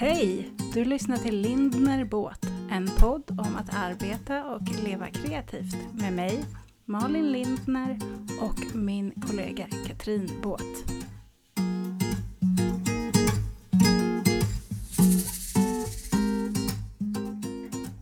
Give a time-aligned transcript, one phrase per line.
[0.00, 0.50] Hej!
[0.74, 6.44] Du lyssnar till Lindner Båt, en podd om att arbeta och leva kreativt med mig,
[6.84, 7.98] Malin Lindner
[8.40, 10.62] och min kollega Katrin Båt.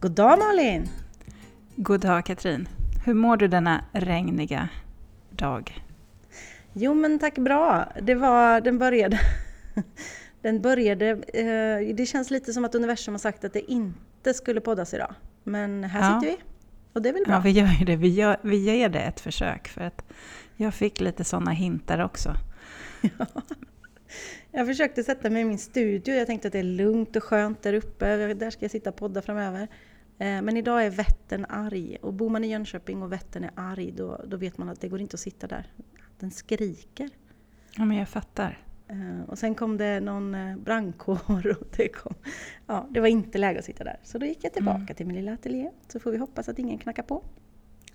[0.00, 0.88] God dag Malin!
[1.76, 2.68] God dag Katrin!
[3.04, 4.68] Hur mår du denna regniga
[5.30, 5.84] dag?
[6.72, 7.92] Jo men tack bra.
[8.02, 9.20] Det var, den började...
[10.46, 11.10] Den började...
[11.10, 15.14] Eh, det känns lite som att universum har sagt att det inte skulle poddas idag.
[15.44, 16.20] Men här ja.
[16.20, 16.42] sitter vi.
[16.92, 17.34] Och det är väl bra?
[17.34, 17.96] Ja, vi gör ju det.
[17.96, 19.68] Vi, gör, vi ger det ett försök.
[19.68, 20.04] För att
[20.56, 22.34] jag fick lite sådana hintar också.
[23.18, 23.26] Ja.
[24.50, 26.14] Jag försökte sätta mig i min studio.
[26.14, 28.34] Jag tänkte att det är lugnt och skönt där uppe.
[28.34, 29.68] Där ska jag sitta och podda framöver.
[30.18, 31.96] Eh, men idag är Vättern arg.
[32.02, 34.88] Och bor man i Jönköping och Vättern är arg, då, då vet man att det
[34.88, 35.72] går inte att sitta där.
[36.18, 37.10] Den skriker.
[37.76, 38.65] Ja, men jag fattar.
[38.90, 42.14] Uh, och sen kom det någon uh, brandkår och det kom...
[42.66, 43.96] Ja, det var inte läge att sitta där.
[44.02, 44.94] Så då gick jag tillbaka mm.
[44.94, 45.70] till min lilla ateljé.
[45.88, 47.24] Så får vi hoppas att ingen knackar på.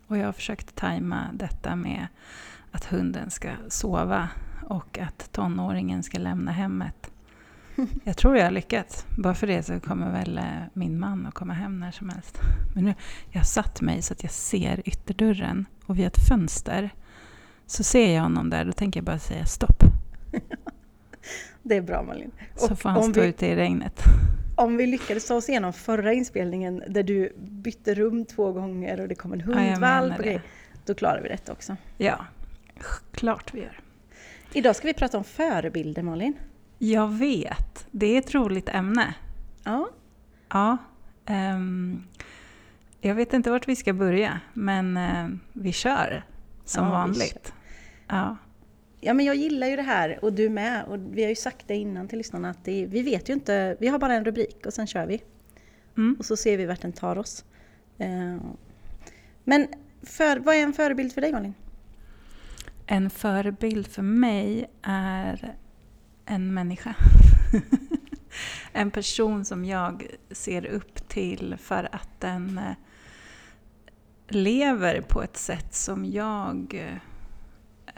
[0.08, 2.08] Och jag har försökt tajma detta med
[2.72, 4.30] att hunden ska sova
[4.70, 7.12] och att tonåringen ska lämna hemmet.
[8.04, 9.06] Jag tror jag har lyckats.
[9.18, 10.44] Bara för det så kommer väl eh,
[10.74, 12.38] min man att komma hem när som helst.
[12.76, 12.94] Men nu,
[13.30, 16.90] jag har satt mig så att jag ser ytterdörren och via ett fönster
[17.66, 18.66] så ser jag honom där.
[18.66, 19.84] Då tänker jag bara säga stopp.
[21.64, 22.32] Det är bra Malin.
[22.56, 24.04] Så får han stå vi, ute i regnet.
[24.56, 29.08] Om vi lyckades ta oss igenom förra inspelningen där du bytte rum två gånger och
[29.08, 30.40] det kom en hundvalp ja,
[30.86, 31.78] Då klarar vi detta också.
[31.98, 32.26] Ja,
[33.12, 33.80] klart vi gör.
[34.54, 36.34] Idag ska vi prata om förebilder Malin.
[36.78, 37.88] Jag vet.
[37.92, 39.14] Det är ett roligt ämne.
[39.64, 39.90] Ja.
[40.50, 40.78] Ja.
[41.30, 42.04] Um,
[43.02, 46.24] jag vet inte vart vi ska börja, men uh, vi kör
[46.66, 47.54] som ja, vanligt.
[48.10, 48.18] Kör.
[48.18, 48.38] Ja
[49.02, 50.86] ja men jag gillar ju det här och du med.
[50.86, 53.78] Och vi har ju sagt det innan till lyssnarna att det, vi vet ju inte,
[53.80, 55.22] vi har bara en rubrik och sen kör vi.
[55.98, 56.16] Mm.
[56.20, 57.46] Och så ser vi vart den tar oss.
[58.02, 58.38] Uh,
[59.44, 59.68] men
[60.04, 61.54] för, vad är en förebild för dig Malin?
[62.88, 65.56] En förebild för mig är
[66.26, 66.96] en människa.
[68.74, 72.74] en person som jag ser upp till för att den eh,
[74.28, 76.96] lever på ett sätt som jag eh,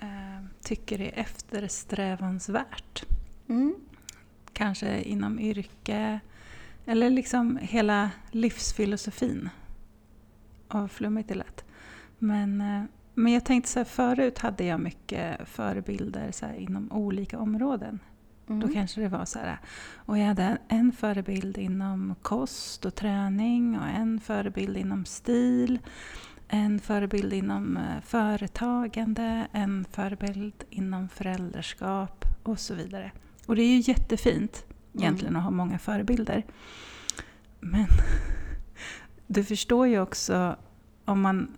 [0.08, 0.33] eh,
[0.64, 3.06] tycker är eftersträvansvärt.
[3.50, 3.76] Mm.
[4.54, 6.20] Kanske inom yrke
[6.86, 9.50] eller liksom hela livsfilosofin.
[10.68, 11.66] Vad flummigt det lät.
[12.20, 17.40] Men, eh, men jag tänkte så här, förut hade jag mycket förebilder så inom olika
[17.40, 18.00] områden.
[18.48, 18.60] Mm.
[18.60, 19.58] Då kanske det var så här,
[19.96, 25.80] och jag hade en förebild inom kost och träning och en förebild inom stil
[26.54, 33.12] en förebild inom eh, företagande, en förebild inom föräldraskap och så vidare.
[33.46, 35.40] Och det är ju jättefint egentligen mm.
[35.40, 36.46] att ha många förebilder.
[37.60, 37.86] Men
[39.28, 40.56] du förstår ju också
[41.06, 41.58] om man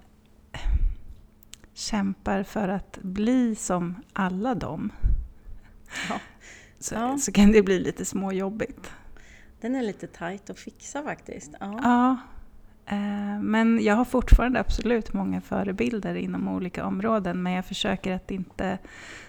[1.74, 4.92] kämpar för att bli som alla dem
[6.10, 6.20] ja.
[6.80, 7.18] Så, ja.
[7.18, 8.92] så kan det bli lite småjobbigt.
[9.62, 11.52] Den är lite tajt att fixa faktiskt.
[11.60, 12.18] Ja, ja
[13.42, 18.78] men jag har fortfarande absolut många förebilder inom olika områden men jag försöker att inte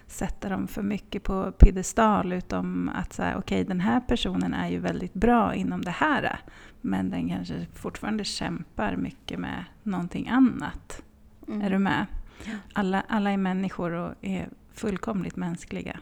[0.07, 4.69] sätta dem för mycket på piedestal utom att säga okej okay, den här personen är
[4.69, 6.41] ju väldigt bra inom det här
[6.81, 11.03] men den kanske fortfarande kämpar mycket med någonting annat.
[11.49, 11.63] Mm.
[11.63, 12.07] Är du med?
[12.73, 16.01] Alla, alla är människor och är fullkomligt mänskliga.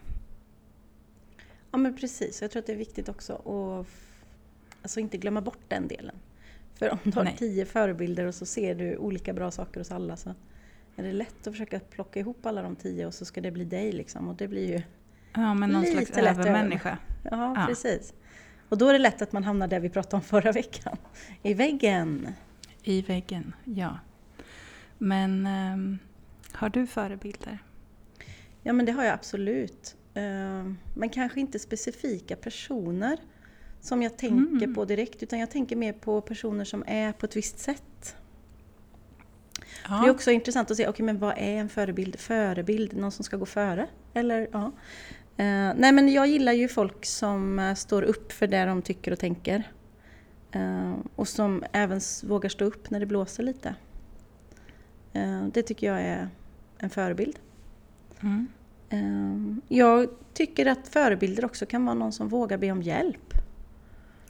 [1.70, 3.86] Ja men precis, jag tror att det är viktigt också att
[4.82, 6.16] alltså inte glömma bort den delen.
[6.74, 7.36] För om du har Nej.
[7.38, 10.34] tio förebilder och så ser du olika bra saker hos alla så
[10.96, 13.64] är det lätt att försöka plocka ihop alla de tio och så ska det bli
[13.64, 14.28] dig liksom.
[14.28, 14.82] Och det blir ju
[15.34, 16.98] Ja, men någon slags övermänniska.
[17.22, 18.14] Ja, ja, precis.
[18.68, 20.96] Och då är det lätt att man hamnar där vi pratade om förra veckan.
[21.42, 22.28] I väggen.
[22.82, 23.98] I väggen, ja.
[24.98, 25.98] Men um,
[26.52, 27.58] har du förebilder?
[28.62, 29.96] Ja, men det har jag absolut.
[30.16, 33.18] Uh, men kanske inte specifika personer
[33.84, 34.74] som jag tänker mm.
[34.74, 38.16] på direkt utan jag tänker mer på personer som är på ett visst sätt.
[39.88, 40.00] Ja.
[40.00, 42.16] Det är också intressant att se, okay, men vad är en förebild?
[42.18, 43.86] Förebild, någon som ska gå före?
[44.14, 44.58] Eller, ja.
[44.60, 49.12] Uh, nej men jag gillar ju folk som uh, står upp för det de tycker
[49.12, 49.70] och tänker.
[50.56, 53.74] Uh, och som även vågar stå upp när det blåser lite.
[55.52, 56.28] det tycker jag är
[56.78, 57.38] en förebild.
[58.20, 59.60] Mm.
[59.68, 63.34] jag tycker att förebilder också kan vara någon som vågar be om hjälp.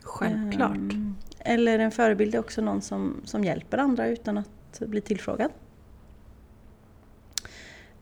[0.05, 0.77] Självklart.
[0.77, 5.51] Um, eller en förebild är också någon som, som hjälper andra utan att bli tillfrågad.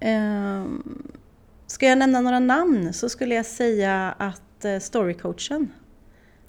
[0.00, 1.12] Um,
[1.66, 5.72] ska jag nämna några namn så skulle jag säga att uh, storycoachen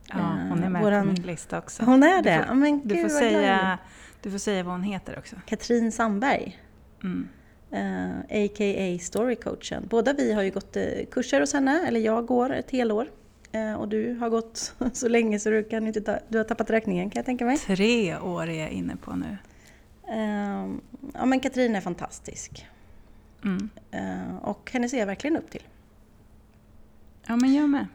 [0.10, 1.08] Ja, hon är med Våran...
[1.08, 1.84] på min lista också.
[1.84, 2.38] Hon är det?
[2.38, 3.78] Du får, men, du, får säga,
[4.22, 5.36] du får säga vad hon heter också.
[5.46, 6.60] Katrin Sandberg.
[7.04, 7.28] Mm.
[7.74, 9.00] Uh, eh, A.k.a.
[9.02, 9.88] Storycoachen.
[9.90, 10.78] Båda vi har ju gått
[11.12, 13.10] kurser hos henne, eller jag går ett helår.
[13.56, 16.70] Uh, och du har gått så länge så du kan inte ta, du har tappat
[16.70, 17.58] räkningen kan jag tänka mig.
[17.58, 19.38] Tre år är jag inne på nu.
[20.10, 20.76] Uh,
[21.14, 22.68] ja men Katrin är fantastisk.
[23.44, 23.70] Mm.
[24.42, 25.64] och henne ser jag verkligen upp till.
[27.28, 27.88] Ja men jag med.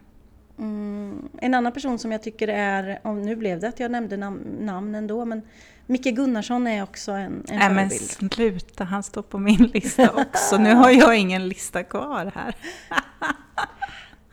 [0.58, 4.16] Mm, en annan person som jag tycker är, om nu blev det att jag nämnde
[4.16, 5.42] nam namn ändå, men
[5.86, 10.58] Micke Gunnarsson är också en, en Nej, men sluta, han står på min lista också.
[10.58, 12.54] nu har jag ingen lista kvar här.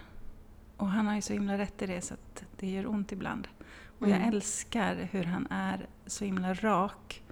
[0.78, 3.48] Och han har ju så himla rätt i det så att det gör ont ibland.
[4.00, 4.30] Och jag mm.
[4.30, 7.24] älskar hur han är så himla rak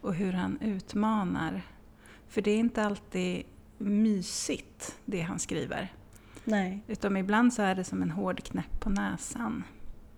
[0.00, 1.62] och hur han utmanar.
[2.28, 3.44] För det är inte alltid
[3.78, 5.92] mysigt det han skriver.
[6.44, 6.82] Nej.
[6.86, 9.64] Utan ibland så är det som en hård knäpp på näsan.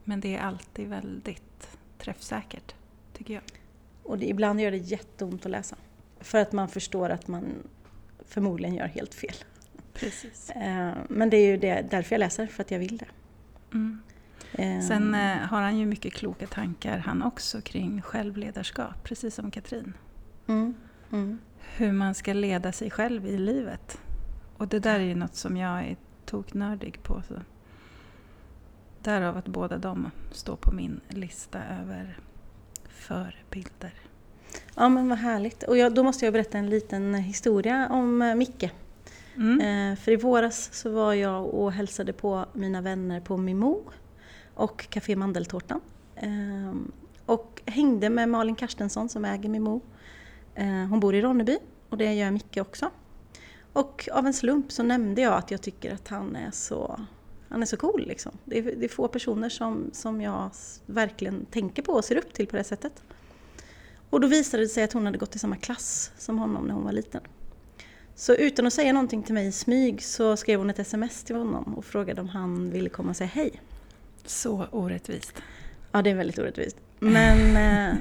[0.04, 2.74] Men det är alltid väldigt träffsäkert,
[3.12, 3.42] tycker jag.
[4.02, 5.76] Och det, ibland gör det jätteont att läsa.
[6.20, 7.44] För att man förstår att man
[8.28, 9.34] förmodligen gör helt fel.
[9.94, 10.50] Precis.
[10.50, 13.08] Eh, men det är ju det, därför jag läser, för att jag vill det.
[13.72, 14.02] Mm.
[14.52, 19.50] Eh, Sen eh, har han ju mycket kloka tankar han också kring självledarskap, precis som
[19.50, 19.94] Katrin.
[20.46, 20.74] Mm.
[21.12, 21.38] Mm.
[21.76, 24.00] Hur man ska leda sig själv i livet.
[24.56, 27.22] Och det där är ju något som jag är toknördig på.
[27.28, 27.34] Så.
[29.02, 32.18] Därav att båda de står på min lista över
[32.88, 33.92] förebilder.
[34.74, 35.62] Ja men vad härligt.
[35.62, 38.70] Och jag, då måste jag berätta en liten historia om Micke.
[39.36, 39.60] Mm.
[39.60, 43.82] Eh, för i våras så var jag och hälsade på mina vänner på Mimo
[44.54, 45.80] och Café Mandeltårtan.
[46.16, 46.74] Eh,
[47.26, 49.80] och hängde med Malin Karstensson som äger Mimo.
[50.54, 51.58] Eh, hon bor i Ronneby
[51.88, 52.90] och det gör Micke också.
[53.72, 57.00] Och av en slump så nämnde jag att jag tycker att han är så,
[57.52, 58.06] han är så cool.
[58.06, 58.32] Liksom.
[58.44, 60.50] Det, är, det är få personer som, som jag
[60.86, 63.02] verkligen tänker på och ser upp till på det sättet.
[64.10, 66.74] Och då visade det sig att hon hade gått i samma klass som honom när
[66.74, 67.20] hon var liten.
[68.14, 71.36] Så utan att säga någonting till mig i smyg så skrev hon ett sms till
[71.36, 73.60] honom och frågade om han ville komma och säga hej.
[74.24, 75.42] Så orättvist.
[75.92, 76.76] Ja, det är väldigt orättvist.
[76.98, 77.96] Men, eh,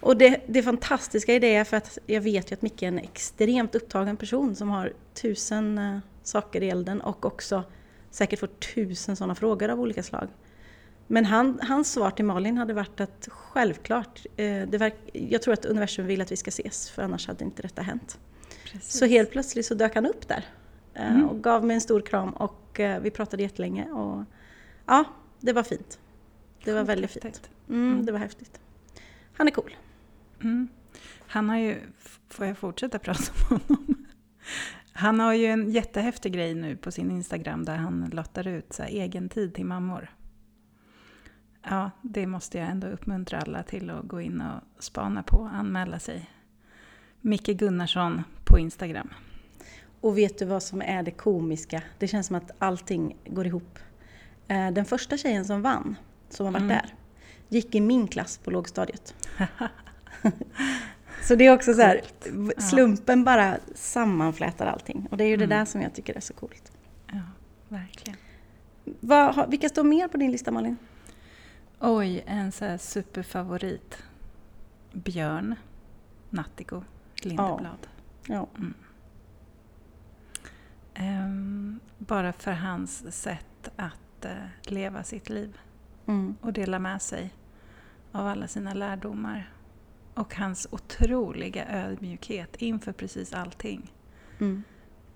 [0.00, 2.88] och det, det fantastiska i det är för att jag vet ju att Micke är
[2.88, 7.64] en extremt upptagen person som har tusen eh, saker i elden och också
[8.10, 10.28] säkert får tusen sådana frågor av olika slag.
[11.06, 15.54] Men han, hans svar till Malin hade varit att självklart, eh, det verk, jag tror
[15.54, 18.18] att universum vill att vi ska ses för annars hade inte detta hänt.
[18.64, 18.98] Precis.
[18.98, 20.44] Så helt plötsligt så dök han upp där
[20.94, 21.28] eh, mm.
[21.28, 23.90] och gav mig en stor kram och eh, vi pratade jättelänge.
[23.90, 24.24] Och,
[24.86, 25.04] ja,
[25.40, 25.98] det var fint.
[26.64, 27.50] Det var väldigt fint.
[27.68, 28.06] Mm, mm.
[28.06, 28.60] Det var häftigt.
[29.36, 29.76] Han är cool.
[30.40, 30.68] Mm.
[31.26, 31.76] Han har ju,
[32.28, 34.06] får jag fortsätta prata om honom?
[34.98, 38.82] Han har ju en jättehäftig grej nu på sin Instagram där han lottar ut så
[38.82, 40.10] här, egen tid till mammor.
[41.62, 45.98] Ja, det måste jag ändå uppmuntra alla till att gå in och spana på, anmäla
[45.98, 46.30] sig.
[47.20, 49.08] Micke Gunnarsson på Instagram.
[50.00, 51.82] Och vet du vad som är det komiska?
[51.98, 53.78] Det känns som att allting går ihop.
[54.48, 55.96] Eh, den första tjejen som vann,
[56.28, 56.76] som har varit mm.
[56.76, 56.94] där,
[57.48, 59.14] gick i min klass på lågstadiet.
[61.26, 62.00] så det är också så här,
[62.60, 65.08] slumpen bara sammanflätar allting.
[65.10, 65.48] Och det är ju mm.
[65.48, 66.72] det där som jag tycker är så coolt.
[67.06, 67.20] Ja,
[67.68, 68.18] verkligen.
[69.00, 70.76] Vad, vilka står mer på din lista Malin?
[71.80, 74.02] Oj, en så här superfavorit.
[74.92, 75.54] Björn
[76.30, 76.82] Nattiko
[77.22, 77.86] Lindeblad.
[78.26, 78.34] Ja.
[78.34, 78.48] ja.
[78.58, 78.74] Mm.
[81.24, 85.58] Um, bara för hans sätt att uh, leva sitt liv
[86.06, 86.36] mm.
[86.40, 87.34] och dela med sig
[88.12, 89.55] av alla sina lärdomar.
[90.16, 93.92] Och hans otroliga ödmjukhet inför precis allting.
[94.38, 94.62] Mm.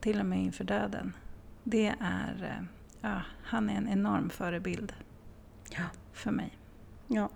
[0.01, 1.13] Till och med inför döden.
[1.65, 2.67] Det är, uh,
[3.01, 4.93] ja, han är en enorm förebild
[5.71, 5.85] ja.
[6.13, 6.59] för mig.
[7.07, 7.29] Ja.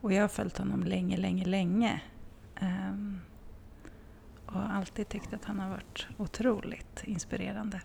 [0.00, 2.02] Och jag har följt honom länge, länge, länge.
[2.60, 3.20] Um,
[4.46, 7.80] och alltid tyckt att han har varit otroligt inspirerande.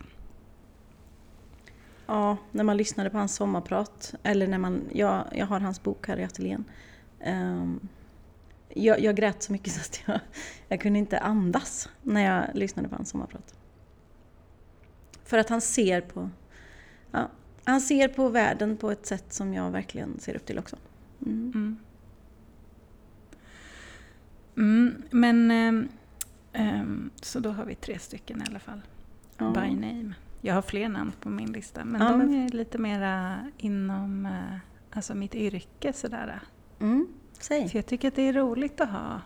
[2.06, 6.08] Ja, när man lyssnade på hans sommarprat, eller när man, jag, jag har hans bok
[6.08, 6.64] här i ateljén.
[7.26, 7.88] Um,
[8.74, 10.20] jag, jag, grät så mycket så att jag,
[10.68, 13.54] jag kunde inte andas när jag lyssnade på hans sommarprat.
[15.24, 16.30] För att han ser på
[17.10, 17.30] ja,
[17.64, 20.76] han ser på världen på ett sätt som jag verkligen ser upp till också.
[21.26, 21.52] Mm.
[21.54, 21.78] Mm.
[24.56, 25.50] Mm, men
[26.52, 28.82] um, så då har vi tre stycken i alla fall.
[29.38, 29.50] Ja.
[29.50, 30.14] By name.
[30.40, 32.34] Jag har fler namn på min lista men ja, de men...
[32.34, 34.56] är lite mera inom uh,
[34.90, 36.40] alltså mitt yrke sådär.
[36.80, 37.06] Mm.
[37.40, 37.68] Säg.
[37.68, 39.20] För jag tycker att det är roligt att ha,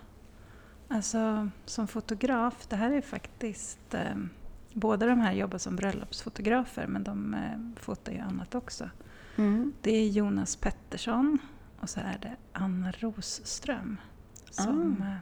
[0.88, 4.30] alltså som fotograf, det här är faktiskt um,
[4.72, 8.90] Båda de här jobbar som bröllopsfotografer men de eh, fotar ju annat också.
[9.36, 9.72] Mm.
[9.82, 11.38] Det är Jonas Pettersson
[11.80, 13.96] och så är det Anna Rosström
[14.50, 15.04] som ah.
[15.04, 15.16] eh,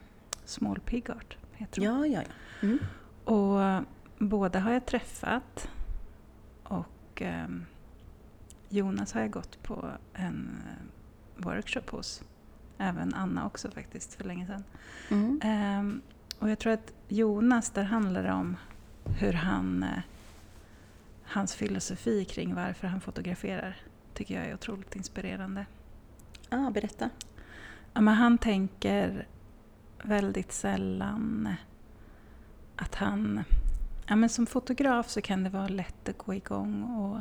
[0.45, 1.91] Small Pig Art heter hon.
[1.91, 2.67] Ja, ja, ja.
[2.67, 2.79] Mm.
[3.25, 3.85] Och
[4.19, 5.69] båda har jag träffat
[6.63, 7.49] och eh,
[8.69, 12.23] Jonas har jag gått på en eh, workshop hos.
[12.79, 14.65] Även Anna också faktiskt för länge sedan.
[15.11, 15.41] Mm.
[15.43, 16.03] Eh,
[16.39, 18.57] och jag tror att Jonas, där handlar det om
[19.19, 20.03] hur han, eh,
[21.25, 23.77] hans filosofi kring varför han fotograferar
[24.15, 25.67] tycker jag är otroligt inspirerande.
[26.49, 27.11] Ah, berätta.
[27.93, 29.27] Ja, men han tänker
[30.03, 31.55] väldigt sällan
[32.77, 33.43] att han...
[34.07, 37.19] Ja, men som fotograf så kan det vara lätt att gå igång och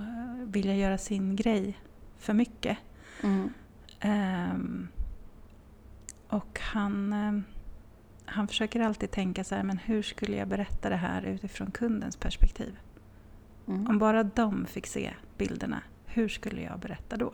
[0.53, 1.79] vilja göra sin grej
[2.17, 2.77] för mycket.
[3.23, 3.53] Mm.
[4.03, 4.87] Um,
[6.29, 7.13] och han...
[7.13, 7.43] Um,
[8.27, 12.15] han försöker alltid tänka så här, men hur skulle jag berätta det här utifrån kundens
[12.15, 12.77] perspektiv?
[13.67, 13.87] Mm.
[13.87, 17.33] Om bara de fick se bilderna, hur skulle jag berätta då?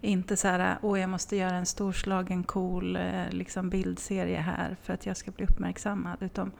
[0.00, 4.94] Inte så här, åh jag måste göra en storslagen cool eh, liksom bildserie här för
[4.94, 6.16] att jag ska bli uppmärksammad.
[6.20, 6.52] Utan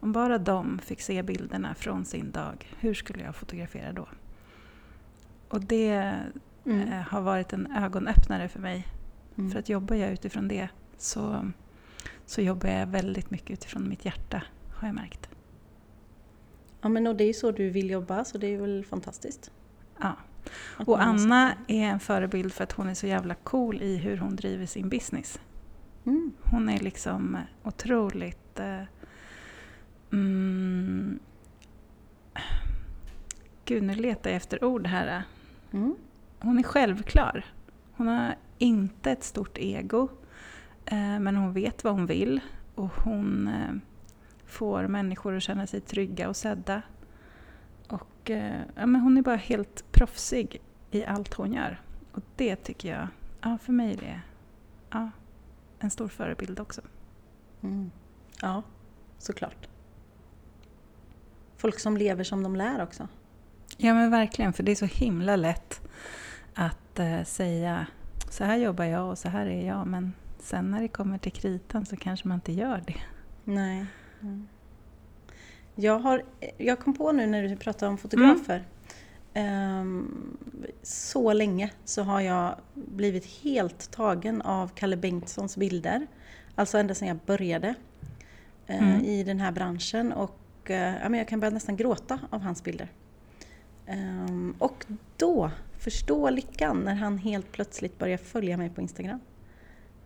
[0.00, 4.08] om bara de fick se bilderna från sin dag, hur skulle jag fotografera då?
[5.48, 6.14] Och det
[6.64, 6.92] mm.
[6.92, 8.86] eh, har varit en ögonöppnare för mig.
[9.38, 9.50] Mm.
[9.50, 11.50] För att jobbar jag utifrån det så
[12.26, 14.42] så jobbar jag väldigt mycket utifrån mitt hjärta,
[14.74, 15.28] har jag märkt.
[16.80, 19.50] Ja, men och det är så du vill jobba, så det är väl fantastiskt.
[20.00, 20.16] Ja.
[20.86, 24.36] Och Anna är en förebild för att hon är så jävla cool i hur hon
[24.36, 25.40] driver sin business.
[26.06, 26.32] Mm.
[26.42, 28.60] Hon är liksom otroligt...
[28.60, 28.82] Eh,
[30.12, 31.18] mm,
[33.64, 35.22] Gud, nu letar jag efter ord här.
[35.72, 35.94] Mm.
[36.40, 37.44] Hon är självklar.
[37.92, 40.08] Hon har inte ett stort ego.
[40.84, 42.40] Eh, men hon vet vad hon vill
[42.74, 43.74] och hon eh,
[44.46, 46.82] får människor att känna sig trygga och sedda.
[47.88, 51.80] Och, eh, ja, men hon är bara helt proffsig i allt hon gör.
[52.12, 53.08] Och det tycker jag,
[53.40, 54.20] ja, för mig är det
[54.90, 55.10] ja,
[55.78, 56.80] en stor förebild också.
[57.62, 57.90] Mm.
[58.40, 58.62] Ja,
[59.18, 59.68] såklart.
[61.56, 63.08] Folk som lever som de lär också.
[63.76, 65.80] Ja men verkligen, för det är så himla lätt
[66.54, 67.86] att äh, säga
[68.34, 70.12] så här jobbar jag och så här är jag, men
[70.44, 73.00] Sen när det kommer till kritan så kanske man inte gör det.
[73.44, 73.86] Nej.
[74.22, 74.48] Mm.
[75.74, 76.22] Jag, har,
[76.58, 78.64] jag kom på nu när du pratade om fotografer.
[79.34, 79.80] Mm.
[79.80, 80.36] Um,
[80.82, 86.06] så länge så har jag blivit helt tagen av Kalle Bengtssons bilder.
[86.54, 87.74] Alltså ända sedan jag började
[88.70, 89.04] uh, mm.
[89.04, 90.12] i den här branschen.
[90.12, 92.88] Och uh, ja, jag kan börja nästan gråta av hans bilder.
[93.88, 94.86] Um, och
[95.16, 99.20] då, förstå lyckan när han helt plötsligt börjar följa mig på Instagram.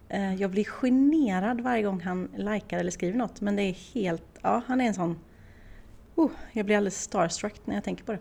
[0.09, 4.39] Eh, jag blir generad varje gång han likar eller skriver något men det är helt,
[4.43, 5.19] ja han är en sån,
[6.15, 8.19] oh, jag blir alldeles starstruck när jag tänker på det.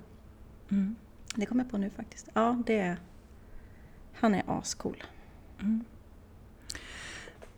[0.71, 0.95] Mm.
[1.35, 2.29] Det kommer jag på nu faktiskt.
[2.33, 2.97] Ja, det är,
[4.13, 5.03] han är ascool.
[5.59, 5.83] Mm.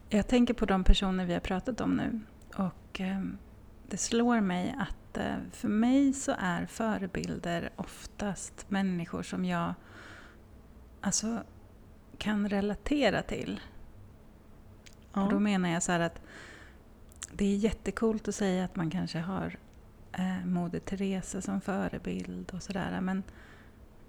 [0.10, 2.20] Jag tänker på de personer vi har pratat om nu
[2.56, 3.22] och eh,
[3.88, 9.74] det slår mig att eh, för mig så är förebilder oftast människor som jag
[11.02, 11.44] alltså,
[12.18, 13.60] kan relatera till.
[15.14, 15.24] Ja.
[15.24, 16.22] Och då menar jag så att
[17.32, 19.58] det är jättekult att säga att man kanske har
[20.14, 23.22] eh, Moder Teresa som förebild och sådär.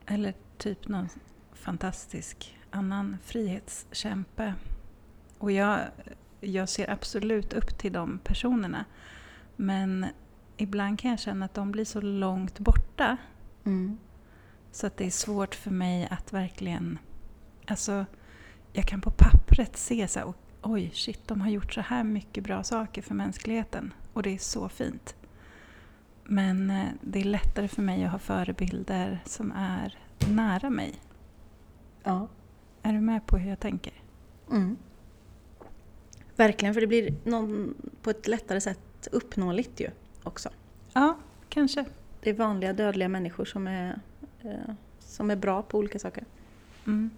[0.07, 1.09] eller typ någon
[1.53, 4.55] fantastisk annan frihetskämpe.
[5.39, 5.81] Och jag,
[6.41, 8.85] jag ser absolut upp till de personerna.
[9.57, 10.07] Men
[10.61, 13.17] ibland kan jag känna att de blir så långt borta.
[13.65, 13.99] Mm.
[14.73, 16.99] Så att det är svårt för mig att verkligen...
[17.67, 18.07] Alltså,
[18.73, 22.45] jag kan på pappret se så här, oj, shit, de har gjort så här mycket
[22.45, 25.17] bra saker för mänskligheten och det är så fint.
[26.25, 29.99] Men eh, det är lättare för mig att ha förebilder som är
[30.29, 30.95] nära mig.
[32.03, 32.29] Ja.
[32.83, 33.93] Är du med på hur jag tänker?
[34.51, 34.77] Mm.
[36.37, 39.91] Verkligen, för det blir någon, på ett lättare sätt uppnåeligt ju
[40.25, 40.49] också.
[40.93, 41.85] Ja, kanske.
[42.21, 44.01] Det är vanliga dödliga människor som är,
[44.43, 46.25] eh, som är bra på olika saker.
[46.87, 47.11] Mm.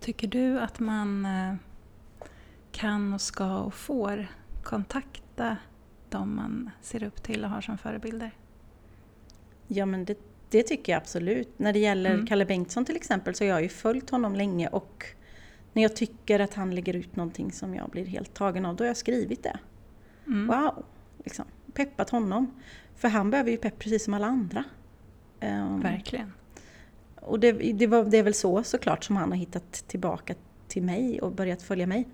[0.00, 1.54] Tycker du att man eh,
[2.72, 4.26] kan och ska och får
[4.62, 5.56] kontakta
[6.08, 8.30] de man ser upp till och har som förebilder?
[9.66, 10.18] Ja men det,
[10.50, 11.58] det tycker jag absolut.
[11.58, 12.26] När det gäller mm.
[12.26, 15.04] Kalle Bengtsson till exempel så har jag ju följt honom länge och
[15.72, 18.84] när jag tycker att han lägger ut någonting som jag blir helt tagen av, då
[18.84, 19.58] har jag skrivit det.
[20.26, 20.46] Mm.
[20.46, 20.84] Wow!
[21.28, 21.44] Liksom.
[21.74, 22.50] Peppat honom.
[22.96, 24.64] För han behöver ju pepp precis som alla andra.
[25.40, 26.32] Um, Verkligen.
[27.14, 30.34] Och det, det, var, det är väl så såklart som han har hittat tillbaka
[30.68, 32.08] till mig och börjat följa mig.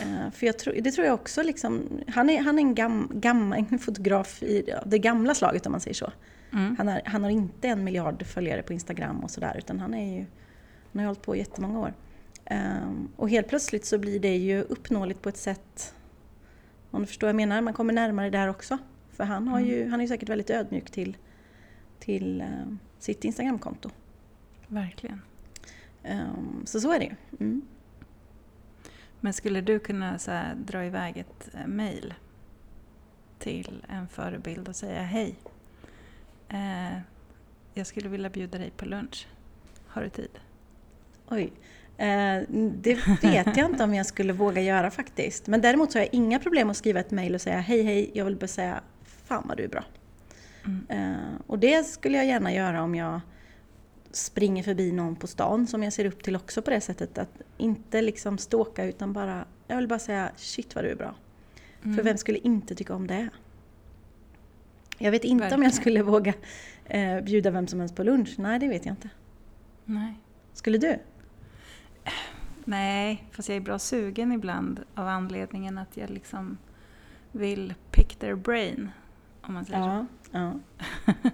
[0.00, 3.10] Uh, för jag tror, det tror jag också liksom, han är, han är en, gam,
[3.14, 6.12] gam, en fotograf i det gamla slaget om man säger så.
[6.52, 6.76] Mm.
[6.78, 10.18] Han, är, han har inte en miljard följare på Instagram och sådär utan han är
[10.18, 10.26] ju,
[10.92, 11.94] han har hållit på i jättemånga år.
[12.50, 15.94] Um, och helt plötsligt så blir det ju uppnåeligt på ett sätt,
[16.96, 18.78] om du förstår vad jag menar, man kommer närmare där också.
[19.10, 19.90] För han, har ju, mm.
[19.90, 21.16] han är ju säkert väldigt ödmjuk till,
[21.98, 23.90] till uh, sitt Instagramkonto.
[24.68, 25.20] Verkligen.
[26.04, 27.14] Um, så så är det ju.
[27.40, 27.62] Mm.
[29.20, 32.14] Men skulle du kunna så här, dra iväg ett äh, mail
[33.38, 35.34] till en förebild och säga hej,
[36.48, 36.98] eh,
[37.74, 39.28] jag skulle vilja bjuda dig på lunch.
[39.86, 40.38] Har du tid?
[41.28, 41.50] Oj, eh,
[42.82, 45.46] det vet jag inte om jag skulle våga göra faktiskt.
[45.46, 48.10] Men däremot så har jag inga problem att skriva ett mail och säga hej hej,
[48.14, 49.84] jag vill bara säga fan vad du är bra.
[50.64, 50.86] Mm.
[50.88, 53.20] Eh, och det skulle jag gärna göra om jag
[54.10, 57.18] springer förbi någon på stan som jag ser upp till också på det sättet.
[57.18, 61.14] Att inte liksom ståka utan bara, jag vill bara säga shit vad du är bra.
[61.82, 61.96] Mm.
[61.96, 63.28] För vem skulle inte tycka om det?
[64.98, 65.60] Jag vet inte Verkligen.
[65.60, 66.34] om jag skulle våga
[66.84, 68.34] eh, bjuda vem som helst på lunch.
[68.38, 69.08] Nej, det vet jag inte.
[69.84, 70.14] Nej.
[70.54, 70.98] Skulle du?
[72.68, 76.58] Nej, fast jag är bra sugen ibland av anledningen att jag liksom
[77.32, 78.90] vill pick their brain,
[79.42, 80.30] om man säger ja, så.
[80.32, 80.54] Ja.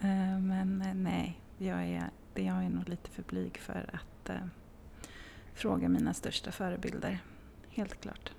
[0.00, 4.36] Eh, men eh, nej, jag är, jag är nog lite för blyg för att eh,
[5.54, 7.18] fråga mina största förebilder.
[7.68, 8.32] Helt klart.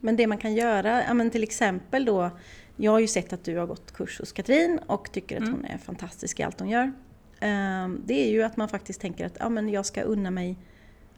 [0.00, 2.30] Men det man kan göra, ja, men till exempel då,
[2.76, 5.54] jag har ju sett att du har gått kurs hos Katrin och tycker att mm.
[5.54, 6.92] hon är fantastisk i allt hon gör.
[7.42, 10.56] Um, det är ju att man faktiskt tänker att ja, men jag ska unna mig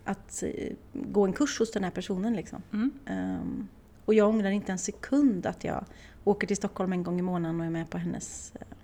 [0.05, 2.37] att uh, gå en kurs hos den här personen.
[2.37, 2.63] Liksom.
[2.73, 2.93] Mm.
[3.07, 3.69] Um,
[4.05, 5.85] och jag ångrar inte en sekund att jag
[6.25, 8.77] åker till Stockholm en gång i månaden och är med på hennes uh,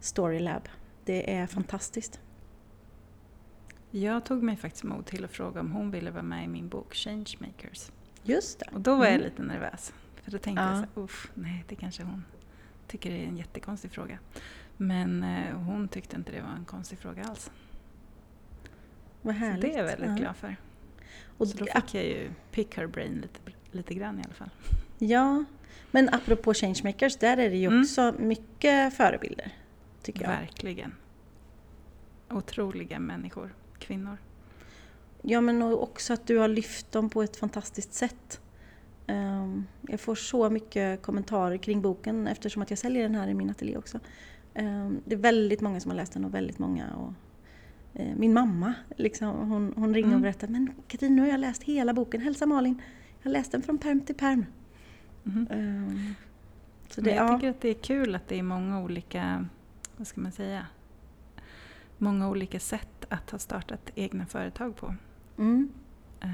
[0.00, 0.68] Storylab.
[1.04, 2.20] Det är fantastiskt.
[3.90, 6.68] Jag tog mig faktiskt mod till att fråga om hon ville vara med i min
[6.68, 7.90] bok Changemakers.
[8.22, 8.66] Just det.
[8.72, 9.24] Och då var jag mm.
[9.26, 9.92] lite nervös.
[10.22, 10.76] För då tänkte ja.
[10.76, 12.24] jag så uff, nej det kanske hon
[12.86, 14.18] tycker är en jättekonstig fråga.
[14.76, 17.50] Men eh, hon tyckte inte det var en konstig fråga alls.
[19.22, 19.60] Vad härligt.
[19.60, 20.16] Så det är jag väldigt ja.
[20.16, 20.56] glad för.
[21.38, 24.50] Och så då fick jag ju pick her brain lite, lite grann i alla fall.
[24.98, 25.44] Ja,
[25.90, 27.82] men apropå changemakers, där är det ju mm.
[27.82, 29.52] också mycket förebilder.
[30.02, 30.28] Tycker jag.
[30.28, 30.94] Verkligen.
[32.30, 34.18] Otroliga människor, kvinnor.
[35.22, 38.40] Ja, men också att du har lyft dem på ett fantastiskt sätt.
[39.06, 43.34] Ehm, jag får så mycket kommentarer kring boken eftersom att jag säljer den här i
[43.34, 44.00] min ateljé också.
[44.54, 47.12] Ehm, det är väldigt många som har läst den och väldigt många och
[47.94, 50.14] eh, min mamma liksom, hon, hon ringde mm.
[50.14, 52.20] och berättade men Katrin, nu har jag läst hela boken.
[52.20, 52.82] Hälsa Malin.
[53.18, 54.46] Jag har läst den från perm till perm.
[55.24, 56.14] Mm.
[56.90, 57.34] så det, jag ja.
[57.34, 59.46] tycker att det är kul att det är många olika,
[59.96, 60.66] vad ska man säga,
[61.98, 64.94] många olika sätt att ha startat egna företag på.
[65.38, 65.72] Mm.
[66.20, 66.28] Eh,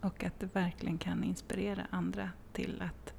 [0.00, 3.14] och att det verkligen kan inspirera andra till att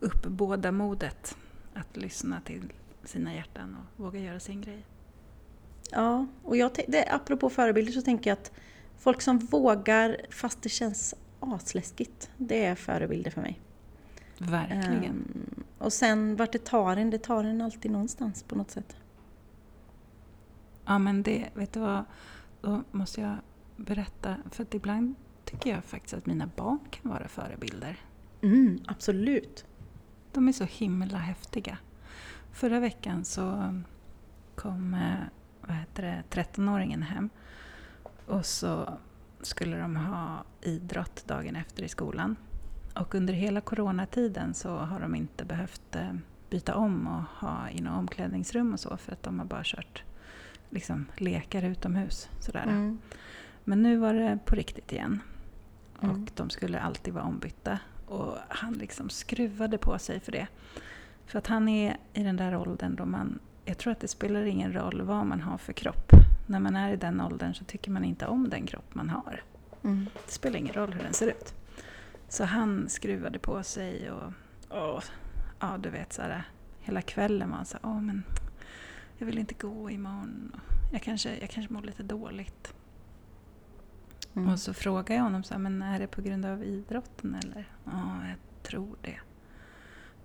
[0.00, 1.36] uppbåda modet
[1.80, 2.72] att lyssna till
[3.04, 4.84] sina hjärtan och våga göra sin grej.
[5.90, 8.52] Ja, och jag, det, apropå förebilder så tänker jag att
[8.98, 13.60] folk som vågar fast det känns asläskigt, det är förebilder för mig.
[14.38, 15.04] Verkligen.
[15.04, 18.96] Um, och sen vart det tar en, det tar en alltid någonstans på något sätt.
[20.84, 22.04] Ja men det, vet du vad,
[22.60, 23.36] då måste jag
[23.76, 25.14] berätta, för att ibland
[25.44, 27.96] tycker jag faktiskt att mina barn kan vara förebilder.
[28.42, 29.64] Mm, absolut.
[30.32, 31.78] De är så himla häftiga.
[32.52, 33.74] Förra veckan så
[34.54, 35.24] kom eh,
[35.60, 37.30] vad heter det, 13-åringen hem
[38.26, 38.98] och så
[39.40, 42.36] skulle de ha idrott dagen efter i skolan.
[42.94, 46.12] Och under hela coronatiden så har de inte behövt eh,
[46.50, 50.02] byta om och ha i något omklädningsrum och så för att de har bara kört
[50.70, 52.28] liksom, lekar utomhus.
[52.40, 52.62] Sådär.
[52.62, 52.98] Mm.
[53.64, 55.22] Men nu var det på riktigt igen.
[56.02, 56.22] Mm.
[56.22, 57.78] Och de skulle alltid vara ombytta.
[58.08, 60.46] Och han liksom skruvade på sig för det.
[61.26, 63.38] För att han är i den där åldern då man...
[63.64, 66.12] Jag tror att det spelar ingen roll vad man har för kropp.
[66.46, 69.42] När man är i den åldern så tycker man inte om den kropp man har.
[69.84, 70.06] Mm.
[70.26, 71.54] Det spelar ingen roll hur den ser ut.
[72.28, 74.32] Så han skruvade på sig och...
[74.68, 75.04] och
[75.60, 76.44] ja, du vet så här,
[76.80, 78.24] Hela kvällen var han så här, åh men
[79.18, 80.60] jag vill inte gå imorgon.
[80.92, 82.74] jag kanske, jag kanske mår lite dåligt.
[84.36, 84.48] Mm.
[84.48, 87.72] Och så frågar jag honom så här, men är det på grund av idrotten eller?
[87.84, 89.18] Ja, jag tror det.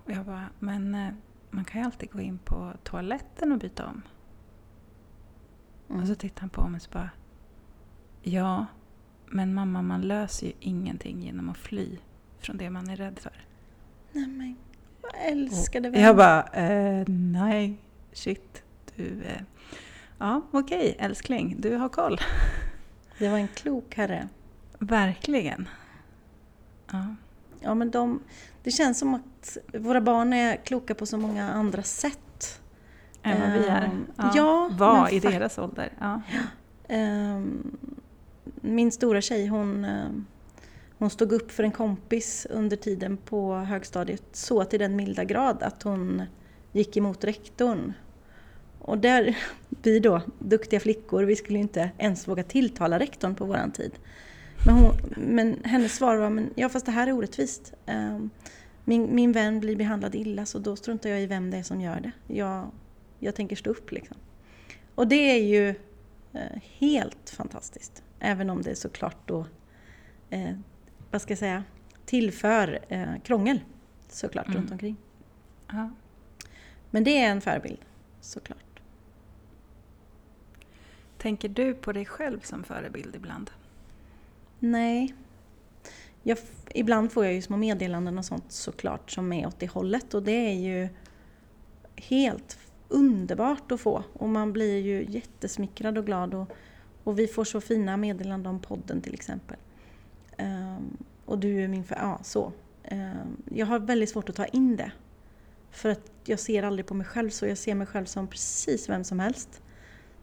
[0.04, 1.14] Och jag bara, men eh,
[1.50, 4.02] man kan ju alltid gå in på toaletten och byta om.
[5.90, 6.02] Mm.
[6.02, 7.10] Och så tittar han på mig och så bara,
[8.22, 8.66] ja,
[9.26, 11.98] men mamma man löser ju ingenting genom att fly
[12.40, 13.46] från det man är rädd för.
[14.12, 14.56] Nej men,
[15.02, 16.02] jag älskade vän.
[16.02, 17.78] Jag bara, eh, nej,
[18.12, 18.64] shit,
[18.96, 19.24] du...
[19.24, 19.42] Eh,
[20.18, 22.20] ja, okej okay, älskling, du har koll.
[23.18, 24.28] Det var en klok herre.
[24.80, 25.70] Verkligen.
[26.92, 27.16] Ja.
[27.60, 28.20] Ja, men de,
[28.64, 32.60] det känns som att våra barn är kloka på så många andra sätt.
[33.24, 33.82] Än vad vi är.
[33.82, 35.92] Ehm, ja, ja Var i deras ålder.
[36.00, 36.22] Ja.
[36.90, 37.78] Um,
[38.62, 40.26] min stora tjej hon, ehm,
[40.98, 45.64] hon stod upp för en kompis under tiden på högstadiet så till den milda grad
[45.64, 46.24] att hon
[46.72, 47.94] gick emot rektorn.
[48.80, 49.38] Och där,
[49.84, 53.92] vi då, duktiga flickor, vi skulle inte ens våga tilltala rektorn på våran tid.
[54.66, 57.74] Men, hon, men hennes svar var, men, ja fast det här är orättvist.
[57.88, 58.30] Um,
[58.84, 61.82] min, min vän blir behandlad illa så då struntar jag i vem det är som
[61.82, 62.12] gör det.
[62.34, 62.72] Jag,
[63.20, 64.18] jag tänker stå upp liksom.
[64.96, 65.70] Och det är ju
[66.34, 68.04] eh, helt fantastiskt.
[68.20, 69.46] Även om det såklart då,
[70.30, 70.54] eh,
[71.12, 71.64] vad ska jag säga,
[72.06, 73.60] tillför eh, krångel
[74.10, 74.58] såklart mm.
[74.58, 74.96] runt omkring.
[75.68, 75.90] Ja.
[76.90, 77.80] Men det är en förebild,
[78.22, 78.73] såklart.
[81.24, 83.52] Tänker du på dig själv som förebild ibland?
[84.60, 85.16] Nej.
[86.24, 86.38] Jag,
[86.74, 90.24] ibland får jag ju små meddelanden och sånt såklart som är åt det hållet och
[90.24, 90.90] det är ju
[91.96, 92.58] helt
[92.88, 96.52] underbart att få och man blir ju jättesmickrad och glad och,
[97.04, 99.58] och vi får så fina meddelanden om podden till exempel.
[100.40, 102.52] Um, och du är min för ja så.
[102.92, 104.92] Um, jag har väldigt svårt att ta in det.
[105.72, 108.90] För att jag ser aldrig på mig själv så, jag ser mig själv som precis
[108.90, 109.62] vem som helst.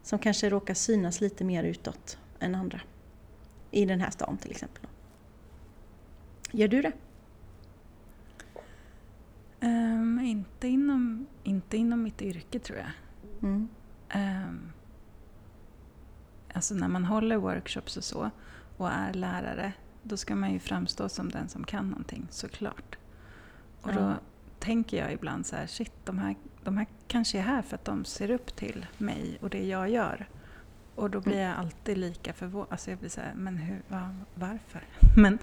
[0.02, 2.80] Som kanske råkar synas lite mer utåt än andra.
[3.70, 4.86] I den här stan till exempel.
[6.50, 6.92] Gör du det?
[9.60, 12.90] Um, inte, inom, inte inom mitt yrke tror jag.
[13.42, 13.68] Mm.
[14.14, 14.72] Um,
[16.52, 18.30] alltså när man håller workshops och så
[18.76, 22.98] och är lärare då ska man ju framstå som den som kan någonting såklart.
[23.80, 24.14] Och då
[24.58, 27.84] tänker jag ibland så här, shit de här, de här kanske är här för att
[27.84, 30.26] de ser upp till mig och det jag gör.
[30.94, 32.68] Och då blir jag alltid lika förvånad.
[32.70, 34.82] Alltså jag blir så här, men hur, var, varför?
[35.16, 35.38] Men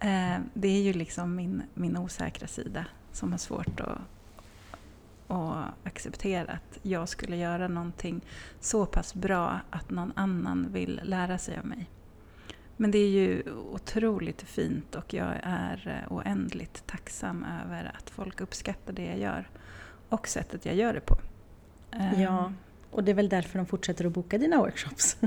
[0.00, 3.98] eh, det är ju liksom min, min osäkra sida som har svårt att,
[5.28, 8.20] att acceptera att jag skulle göra någonting
[8.60, 11.90] så pass bra att någon annan vill lära sig av mig.
[12.76, 18.92] Men det är ju otroligt fint och jag är oändligt tacksam över att folk uppskattar
[18.92, 19.48] det jag gör
[20.12, 21.16] och sättet jag gör det på.
[21.90, 22.56] Ja, ehm.
[22.90, 25.16] och det är väl därför de fortsätter att boka dina workshops.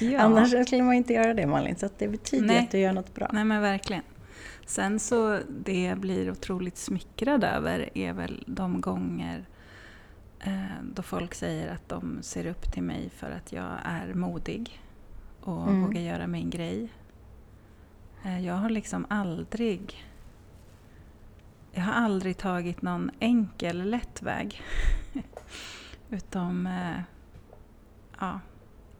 [0.00, 0.20] Ja.
[0.20, 2.58] Annars skulle man inte göra det Malin, så det betyder Nej.
[2.58, 3.30] att du gör något bra.
[3.32, 4.02] Nej men verkligen.
[4.66, 9.44] Sen så det jag blir otroligt smickrad över är väl de gånger
[10.40, 10.52] eh,
[10.94, 14.82] då folk säger att de ser upp till mig för att jag är modig
[15.40, 15.82] och mm.
[15.82, 16.88] vågar göra min grej.
[18.24, 20.04] Eh, jag har liksom aldrig
[21.72, 24.62] jag har aldrig tagit någon enkel, lätt väg.
[26.10, 27.00] Utom eh,
[28.20, 28.40] ja,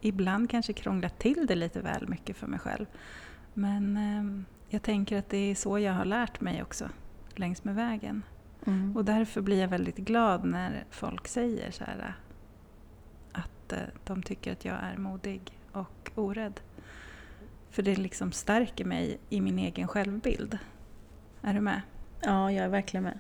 [0.01, 2.87] ibland kanske krånglat till det lite väl mycket för mig själv.
[3.55, 6.89] Men eh, jag tänker att det är så jag har lärt mig också,
[7.35, 8.23] längs med vägen.
[8.67, 8.97] Mm.
[8.97, 12.15] Och därför blir jag väldigt glad när folk säger så här,
[13.33, 13.73] att
[14.05, 16.61] de tycker att jag är modig och orädd.
[17.71, 20.59] För det liksom stärker mig i min egen självbild.
[21.43, 21.81] Är du med?
[22.23, 23.19] Ja, jag är verkligen med.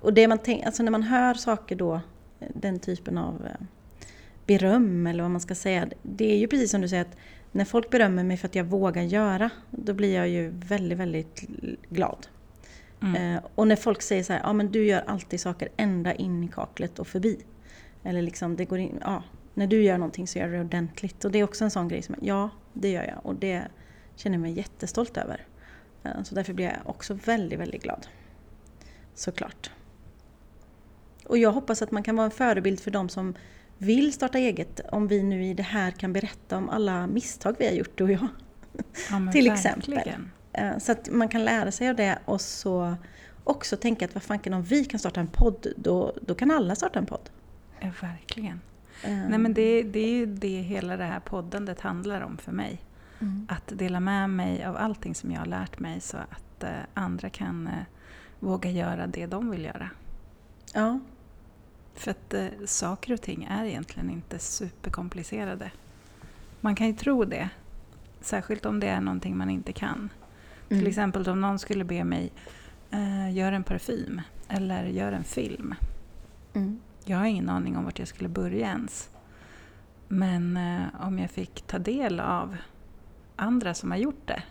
[0.00, 2.00] Och det man tänk, alltså när man hör saker då,
[2.38, 3.66] den typen av eh,
[4.46, 5.88] beröm eller vad man ska säga.
[6.02, 7.16] Det är ju precis som du säger att
[7.52, 11.44] när folk berömmer mig för att jag vågar göra, då blir jag ju väldigt, väldigt
[11.88, 12.26] glad.
[13.02, 13.36] Mm.
[13.36, 16.44] Eh, och när folk säger så här, ja men du gör alltid saker ända in
[16.44, 17.38] i kaklet och förbi.
[18.04, 19.22] Eller liksom, det går in, ja,
[19.54, 21.24] när du gör någonting så gör du det ordentligt.
[21.24, 23.26] Och det är också en sån grej som, ja, det gör jag.
[23.26, 23.62] Och det
[24.16, 25.46] känner jag mig jättestolt över.
[26.04, 28.06] Eh, så därför blir jag också väldigt, väldigt glad.
[29.14, 29.70] Såklart.
[31.26, 33.34] Och jag hoppas att man kan vara en förebild för de som
[33.78, 34.80] vill starta eget.
[34.92, 38.04] Om vi nu i det här kan berätta om alla misstag vi har gjort, du
[38.04, 38.28] och jag.
[39.10, 40.00] Ja, Till exempel.
[40.52, 42.96] Eh, så att man kan lära sig av det och så
[43.44, 46.74] också tänka att vad fanken om vi kan starta en podd, då, då kan alla
[46.74, 47.30] starta en podd.
[47.80, 48.60] Ja, verkligen.
[49.04, 49.28] Mm.
[49.28, 52.80] Nej, men det, det är ju det hela det här poddandet handlar om för mig.
[53.20, 53.46] Mm.
[53.48, 57.30] Att dela med mig av allting som jag har lärt mig så att eh, andra
[57.30, 57.84] kan eh,
[58.40, 59.90] våga göra det de vill göra.
[60.74, 61.00] Ja.
[61.94, 65.70] För att eh, saker och ting är egentligen inte superkomplicerade.
[66.60, 67.48] Man kan ju tro det,
[68.20, 70.10] särskilt om det är någonting man inte kan.
[70.68, 70.80] Mm.
[70.80, 72.32] Till exempel om någon skulle be mig
[72.90, 75.74] eh, göra en parfym eller göra en film.
[76.54, 76.80] Mm.
[77.04, 79.10] Jag har ingen aning om vart jag skulle börja ens.
[80.08, 82.56] Men eh, om jag fick ta del av
[83.40, 84.42] andra som har gjort det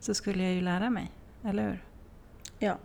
[0.00, 1.10] så skulle jag ju lära mig,
[1.44, 1.84] eller hur?
[2.58, 2.78] Ja.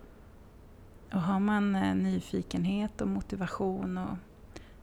[1.12, 4.16] Och har man eh, nyfikenhet och motivation och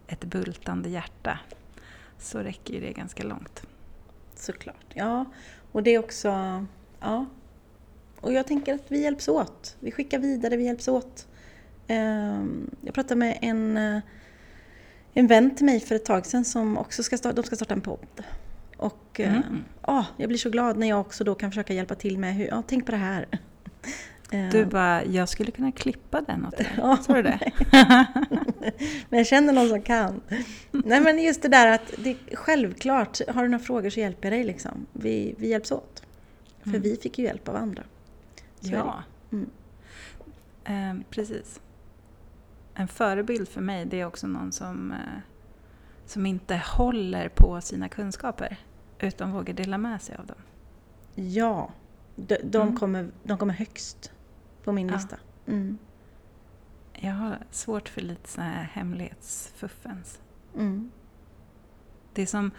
[0.08, 1.40] ett bultande hjärta
[2.20, 3.68] så räcker ju det ganska långt.
[4.36, 5.26] Såklart, ja.
[5.72, 6.30] Och det är också,
[7.00, 7.26] ja.
[8.22, 9.78] Och jag tänker att vi hjälps åt.
[9.80, 11.28] Vi skickar vidare, vi hjälps åt.
[11.88, 14.00] Ehm, jag pratade med en, eh,
[15.14, 17.74] en vän till mig för ett tag sedan som också ska starta, de ska starta
[17.74, 18.24] en podd.
[18.78, 19.64] Och mm.
[19.82, 22.48] ja, jag blir så glad när jag också då kan försöka hjälpa till med hur,
[22.48, 23.28] ja, tänk på det här.
[24.52, 26.74] Du bara, jag skulle kunna klippa den åt dig.
[26.78, 27.52] Ja, Sa du det?
[29.10, 30.22] men jag känner någon som kan.
[30.72, 34.40] Nej men just det där att det, självklart, har du några frågor så hjälper jag
[34.40, 34.86] dig liksom.
[34.94, 36.04] Vi, vi hjälps åt.
[36.62, 36.82] För mm.
[36.82, 37.84] vi fick ju hjälp av andra.
[38.60, 39.04] Så ja.
[39.32, 39.50] Mm.
[40.66, 41.60] Eh, precis.
[42.74, 44.98] En förebild för mig det är också någon som, eh,
[46.06, 48.58] som inte håller på sina kunskaper
[49.00, 50.38] utan vågar dela med sig av dem.
[51.16, 51.72] Ja,
[52.16, 52.76] de, de mm.
[52.76, 54.12] kommer, de kommer högst
[54.64, 54.96] på min ja.
[54.96, 55.18] lista.
[55.48, 55.78] Mm.
[56.94, 60.20] Jag har svårt för lite sådana här hemlighetsfuffens.
[60.56, 60.92] Mm.
[62.14, 62.52] Det är som,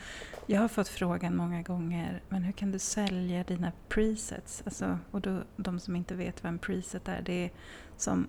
[0.46, 4.62] jag har fått frågan många gånger, men hur kan du sälja dina presets?
[4.66, 7.50] Alltså, och då, de som inte vet vad en preset är, det är
[7.96, 8.28] som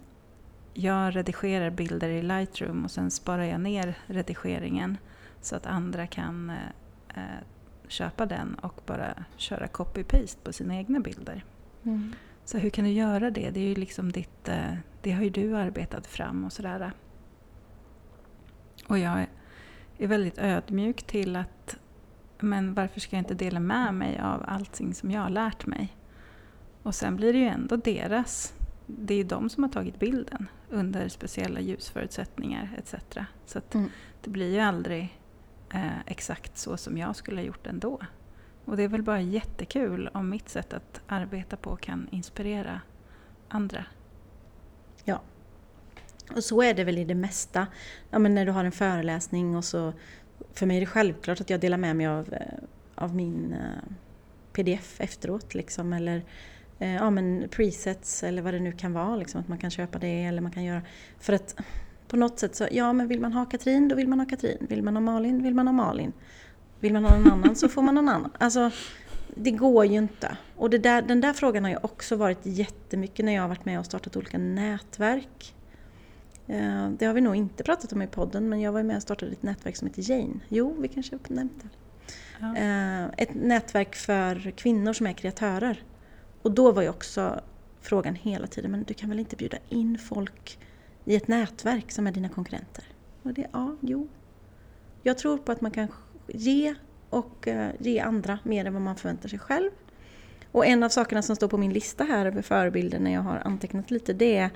[0.77, 4.97] jag redigerar bilder i Lightroom och sen sparar jag ner redigeringen
[5.41, 6.55] så att andra kan eh,
[7.09, 7.43] eh
[7.87, 11.43] köpa den och bara köra copy-paste på sina egna bilder.
[11.83, 12.13] Mm.
[12.45, 13.49] Så hur kan du göra det?
[13.49, 16.91] Det är ju liksom ditt, eh, det har ju du arbetat fram och sådär.
[18.87, 19.27] Och jag
[19.97, 21.77] är väldigt ödmjuk till att
[22.39, 25.97] men varför ska jag inte dela med mig av allting som jag har lärt mig?
[26.83, 28.53] Och sen blir det ju ändå deras.
[28.87, 32.95] Det är ju de som har tagit bilden under speciella ljusförutsättningar etc.
[33.45, 33.89] Så mm.
[34.21, 35.19] det blir ju aldrig
[35.73, 37.99] eh, exakt så som jag skulle ha gjort ändå.
[38.65, 42.81] Och det är väl bara jättekul om mitt sätt att arbeta på kan inspirera
[43.47, 43.85] andra.
[45.03, 45.21] Ja.
[46.35, 47.67] Och så är det väl i det mesta.
[48.09, 49.93] Ja, men när du har en föreläsning och så...
[50.53, 52.41] För mig är det självklart att jag delar med mig av, eh,
[52.95, 53.93] av min uh,
[54.53, 55.55] pdf efteråt.
[55.55, 56.25] Liksom, eller
[56.81, 59.15] uh, ja, men presets eller vad det nu kan vara.
[59.15, 60.81] Liksom, att man kan köpa det eller man kan göra...
[61.19, 61.55] För att
[62.07, 64.57] på något sätt så, ja men vill man ha Katrin, då vill man ha Katrin.
[64.59, 66.13] Vill man ha Malin, vill man ha Malin.
[66.79, 68.31] Vill man ha någon annan så får man någon annan.
[68.37, 68.71] Alltså,
[69.35, 70.37] det går ju inte.
[70.55, 73.79] Och där, den där frågan har ju också varit jättemycket när jag har varit med
[73.79, 75.55] och startat olika nätverk.
[76.47, 79.01] Eh, det har vi nog inte pratat om i podden, men jag var med och
[79.01, 80.39] startade ett nätverk som heter Jane.
[80.47, 81.69] Jo, vi kanske har nämnt det.
[82.39, 82.55] Ja.
[82.55, 85.83] Eh, ett nätverk för kvinnor som är kreatörer.
[86.47, 87.41] Och då var ju också
[87.81, 90.59] frågan hela tiden, men du kan väl inte bjuda in folk
[91.05, 92.83] i ett nätverk som är dina konkurrenter?
[93.23, 94.07] Och det, ja, jo.
[95.03, 95.87] Jag tror på att man kan
[96.27, 96.75] ge
[97.09, 99.71] och eh, ge andra mer än vad man förväntar sig själv.
[100.51, 103.37] Och en av sakerna som står på min lista här över förebilder när jag har
[103.37, 104.49] antecknat lite, det är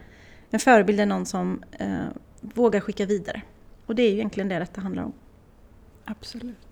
[0.50, 2.06] en förebild är någon som eh,
[2.42, 3.42] vågar skicka vidare.
[3.86, 5.14] Och det är ju egentligen det detta handlar om.
[6.06, 6.71] Absolut.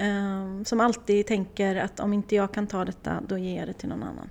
[0.00, 3.72] Eh, som alltid tänker att om inte jag kan ta detta, då ger jag det
[3.72, 4.28] till någon annan.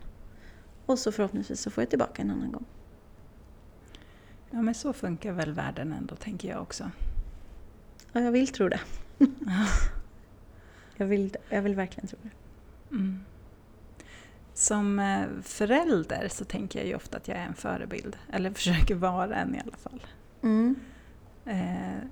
[0.86, 2.66] Och så förhoppningsvis så får jag tillbaka en annan gång.
[4.52, 6.92] Ja men så funkar väl världen ändå, tänker jag också.
[8.12, 8.80] Ja, jag vill tro det.
[10.98, 12.30] jag, vill, jag vill verkligen tro det.
[12.96, 13.26] Mm.
[14.54, 18.18] Som eh, förälder så tänker jag ju ofta att jag är en förebild.
[18.32, 20.06] Eller försöker vara en i alla fall.
[20.42, 20.76] Mm.
[21.46, 22.10] Eh,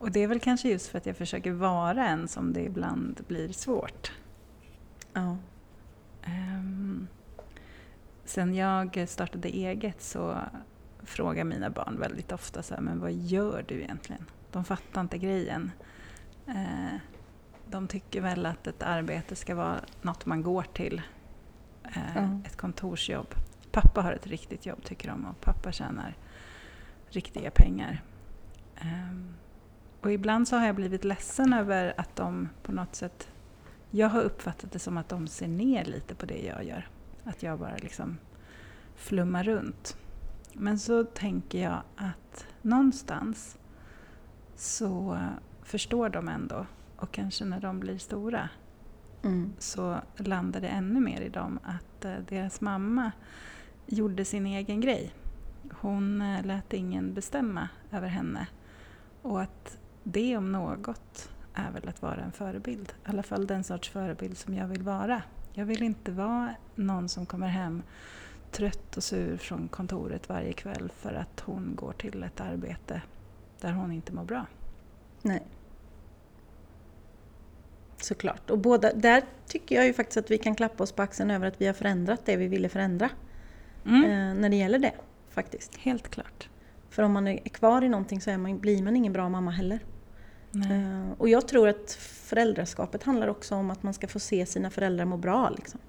[0.00, 3.20] och det är väl kanske just för att jag försöker vara en som det ibland
[3.28, 4.12] blir svårt.
[5.12, 5.36] Ja.
[6.22, 6.62] Eh,
[8.24, 10.38] sen jag startade eget så
[11.02, 14.24] frågar mina barn väldigt ofta så här, men vad gör du egentligen?
[14.50, 15.72] De fattar inte grejen.
[16.46, 16.98] Eh,
[17.66, 21.02] de tycker väl att ett arbete ska vara något man går till.
[22.16, 22.42] Mm.
[22.46, 23.34] Ett kontorsjobb.
[23.72, 26.16] Pappa har ett riktigt jobb tycker de och pappa tjänar
[27.08, 28.02] riktiga pengar.
[28.76, 29.34] Ehm,
[30.00, 33.28] och ibland så har jag blivit ledsen över att de på något sätt...
[33.90, 36.88] Jag har uppfattat det som att de ser ner lite på det jag gör.
[37.24, 38.18] Att jag bara liksom
[38.96, 39.96] flummar runt.
[40.52, 43.58] Men så tänker jag att någonstans
[44.56, 45.18] så
[45.62, 46.66] förstår de ändå.
[46.96, 48.48] Och kanske när de blir stora
[49.22, 49.52] mm.
[49.58, 53.12] så landar det ännu mer i dem att eh, deras mamma
[53.86, 55.12] gjorde sin egen grej.
[55.80, 58.46] Hon eh, lät ingen bestämma över henne.
[59.22, 62.92] Och att det om något är väl att vara en förebild.
[63.06, 65.22] I alla fall den sorts förebild som jag vill vara.
[65.52, 67.82] Jag vill inte vara någon som kommer hem
[68.50, 73.02] trött och sur från kontoret varje kväll för att hon går till ett arbete
[73.60, 74.46] där hon inte mår bra.
[75.22, 75.42] Nej.
[77.96, 78.50] Såklart.
[78.50, 81.46] Och båda, där tycker jag ju faktiskt att vi kan klappa oss på axeln över
[81.46, 83.10] att vi har förändrat det vi ville förändra.
[83.86, 84.04] Mm.
[84.04, 84.92] Eh, när det gäller det,
[85.30, 85.76] faktiskt.
[85.76, 86.48] Helt klart.
[86.90, 89.80] För om man är kvar i någonting så man, blir man ingen bra mamma heller.
[90.56, 94.70] Uh, och jag tror att föräldraskapet handlar också om att man ska få se sina
[94.70, 95.50] föräldrar må bra.
[95.50, 95.80] Liksom.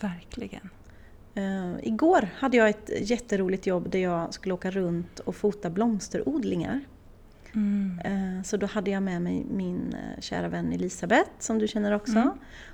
[0.00, 0.70] Verkligen.
[1.36, 6.80] Uh, igår hade jag ett jätteroligt jobb där jag skulle åka runt och fota blomsterodlingar.
[7.54, 8.00] Mm.
[8.06, 12.18] Uh, så då hade jag med mig min kära vän Elisabeth som du känner också.
[12.18, 12.30] Mm.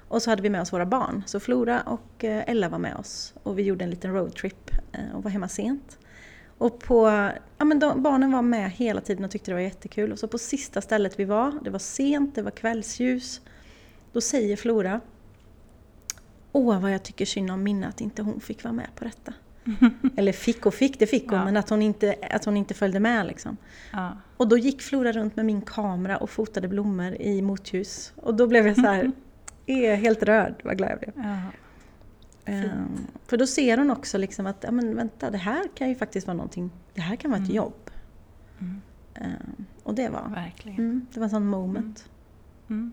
[0.08, 1.22] Och så hade vi med oss våra barn.
[1.26, 4.70] Så Flora och Ella var med oss och vi gjorde en liten roadtrip
[5.14, 5.98] och var hemma sent.
[6.58, 10.12] Och på, ja men de, barnen var med hela tiden och tyckte det var jättekul.
[10.12, 13.40] Och så på sista stället vi var, det var sent, det var kvällsljus.
[14.12, 15.00] Då säger Flora
[16.56, 19.32] Åh vad jag tycker synd om Minna att inte hon fick vara med på detta.
[20.16, 21.44] Eller fick och fick, det fick hon, ja.
[21.44, 23.26] men att hon inte, att hon inte följde med.
[23.26, 23.56] Liksom.
[23.92, 24.16] Ja.
[24.36, 28.12] Och då gick Flora runt med min kamera och fotade blommor i motljus.
[28.16, 29.12] Och då blev jag så här,
[29.66, 31.12] är helt rörd, vad glad jag blev.
[31.26, 31.38] Ja.
[32.46, 35.94] Um, för då ser hon också liksom att, ja men vänta, det här kan ju
[35.94, 37.56] faktiskt vara någonting, det här kan vara ett mm.
[37.56, 37.90] jobb.
[38.60, 38.80] Mm.
[39.20, 40.78] Um, och det var, Verkligen.
[40.78, 42.08] Mm, det var en sån moment.
[42.68, 42.80] Mm.
[42.80, 42.92] mm.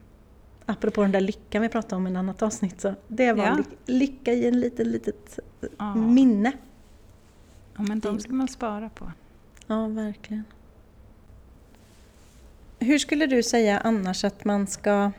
[0.65, 3.55] Apropå den där lyckan vi pratade om i ett annat avsnitt, så det var ja.
[3.55, 3.63] ly
[3.99, 5.39] lycka i en liten, litet
[5.77, 5.95] ja.
[5.95, 6.51] minne.
[7.75, 9.11] Ja men de ska man spara på.
[9.67, 10.43] Ja, verkligen.
[12.79, 15.11] Hur skulle du säga annars att man ska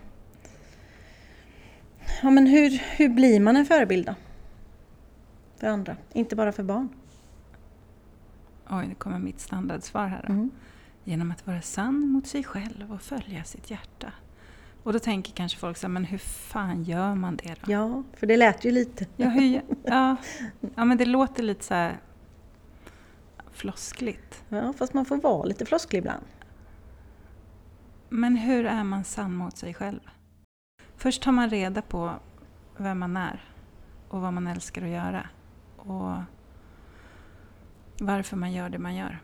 [2.22, 4.14] Ja, men hur, hur blir man en förebild då?
[5.62, 6.88] För andra, inte bara för barn.
[8.70, 10.25] Oj, det kommer mitt standardsvar här.
[10.29, 10.51] Mm.
[11.05, 14.12] Genom att vara sann mot sig själv och följa sitt hjärta.
[14.83, 17.72] Och då tänker kanske folk så här, men hur fan gör man det då?
[17.72, 19.07] Ja, för det lät ju lite.
[19.16, 20.16] Ja, hur, ja,
[20.75, 22.01] ja men det låter lite så här
[23.53, 24.44] floskligt.
[24.48, 26.25] Ja, fast man får vara lite flosklig ibland.
[28.09, 30.01] Men hur är man sann mot sig själv?
[30.96, 32.12] Först tar man reda på
[32.77, 33.44] vem man är
[34.09, 35.29] och vad man älskar att göra.
[35.82, 36.16] Och
[38.00, 39.18] varför man gör det man gör.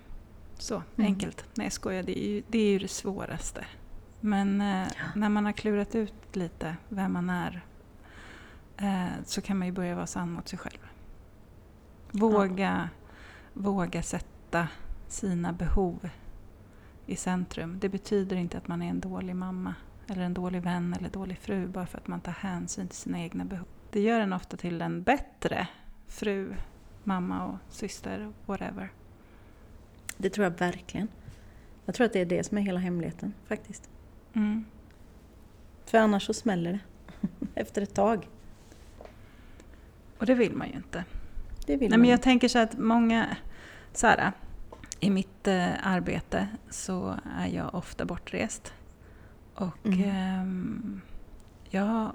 [0.58, 1.12] Så mm.
[1.12, 1.44] enkelt.
[1.54, 2.02] Nej, jag skojar.
[2.02, 3.64] Det är ju det, är ju det svåraste.
[4.20, 5.04] Men eh, ja.
[5.14, 7.64] när man har klurat ut lite vem man är
[8.76, 10.78] eh, så kan man ju börja vara sann mot sig själv.
[12.10, 13.10] Våga, ja.
[13.52, 14.68] våga sätta
[15.08, 16.08] sina behov
[17.06, 17.78] i centrum.
[17.80, 19.74] Det betyder inte att man är en dålig mamma
[20.06, 23.20] eller en dålig vän eller dålig fru bara för att man tar hänsyn till sina
[23.20, 23.66] egna behov.
[23.90, 25.68] Det gör en ofta till en bättre
[26.08, 26.54] fru,
[27.04, 28.92] mamma och syster, whatever.
[30.16, 31.08] Det tror jag verkligen.
[31.84, 33.90] Jag tror att det är det som är hela hemligheten faktiskt.
[34.32, 34.64] Mm.
[35.84, 36.80] För annars så smäller det
[37.60, 38.28] efter ett tag.
[40.18, 41.04] Och det vill man ju inte.
[41.66, 43.36] Det vill Nej, man men jag tänker så att många,
[43.92, 44.32] så här,
[45.00, 48.72] i mitt eh, arbete så är jag ofta bortrest.
[49.54, 50.02] Och mm.
[50.02, 51.00] eh,
[51.70, 52.12] jag har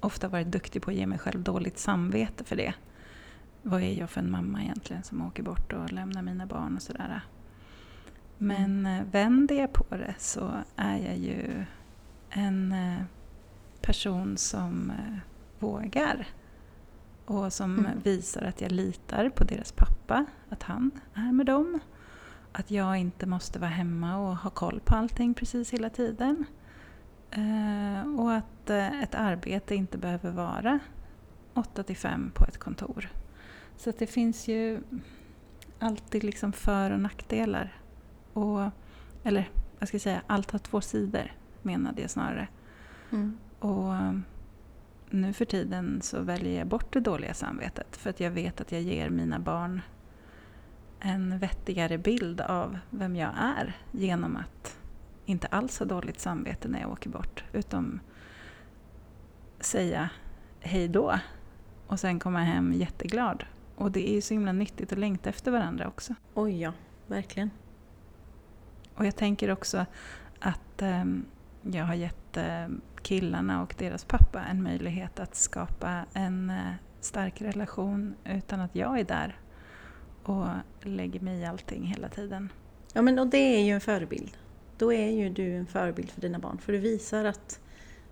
[0.00, 2.74] ofta varit duktig på att ge mig själv dåligt samvete för det.
[3.66, 6.82] Vad är jag för en mamma egentligen som åker bort och lämnar mina barn och
[6.82, 7.20] sådär.
[8.38, 9.10] Men mm.
[9.10, 11.64] vänder jag på det så är jag ju
[12.30, 13.02] en eh,
[13.80, 15.18] person som eh,
[15.58, 16.26] vågar.
[17.24, 18.00] Och som mm.
[18.02, 21.80] visar att jag litar på deras pappa, att han är med dem.
[22.52, 26.44] Att jag inte måste vara hemma och ha koll på allting precis hela tiden.
[27.30, 30.78] Eh, och att eh, ett arbete inte behöver vara
[31.54, 33.08] 8 till 5 på ett kontor.
[33.76, 34.80] Så det finns ju
[35.78, 37.76] alltid liksom för och nackdelar.
[38.32, 38.70] Och,
[39.24, 41.32] eller vad ska jag säga, allt har två sidor
[41.62, 42.48] menade jag snarare.
[43.12, 43.38] Mm.
[43.58, 43.94] Och
[45.10, 48.72] nu för tiden så väljer jag bort det dåliga samvetet för att jag vet att
[48.72, 49.80] jag ger mina barn
[51.00, 54.78] en vettigare bild av vem jag är genom att
[55.26, 57.44] inte alls ha dåligt samvete när jag åker bort.
[57.52, 58.00] Utan
[59.60, 60.10] säga
[60.60, 61.18] hej då
[61.86, 63.44] och sen komma hem jätteglad.
[63.76, 66.14] Och det är ju så himla nyttigt att längta efter varandra också.
[66.34, 66.72] Oj ja,
[67.06, 67.50] verkligen.
[68.94, 69.86] Och jag tänker också
[70.40, 71.04] att eh,
[71.62, 72.68] jag har gett eh,
[73.02, 79.00] killarna och deras pappa en möjlighet att skapa en eh, stark relation utan att jag
[79.00, 79.38] är där
[80.22, 80.46] och
[80.82, 82.52] lägger mig i allting hela tiden.
[82.92, 84.36] Ja men och det är ju en förebild.
[84.78, 86.58] Då är ju du en förebild för dina barn.
[86.58, 87.60] För du visar att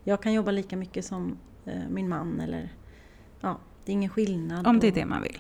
[0.05, 2.69] jag kan jobba lika mycket som eh, min man eller
[3.41, 4.67] ja, det är ingen skillnad.
[4.67, 5.39] Om det är det man vill.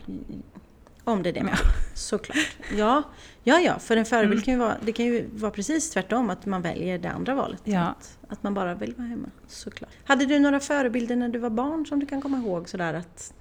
[1.04, 1.72] Om det är det man vill.
[1.94, 2.56] Såklart.
[2.76, 3.02] Ja,
[3.42, 4.42] ja, ja för en förebild Mm.
[4.44, 7.60] kan ju vara, det kan ju vara precis tvärtom, att man väljer det andra valet.
[7.64, 7.80] Ja.
[7.80, 9.28] Att, att man bara vill vara hemma.
[9.46, 9.90] Såklart.
[10.04, 13.34] Hade du några förebilder när du var barn som du kan komma ihåg sådär att,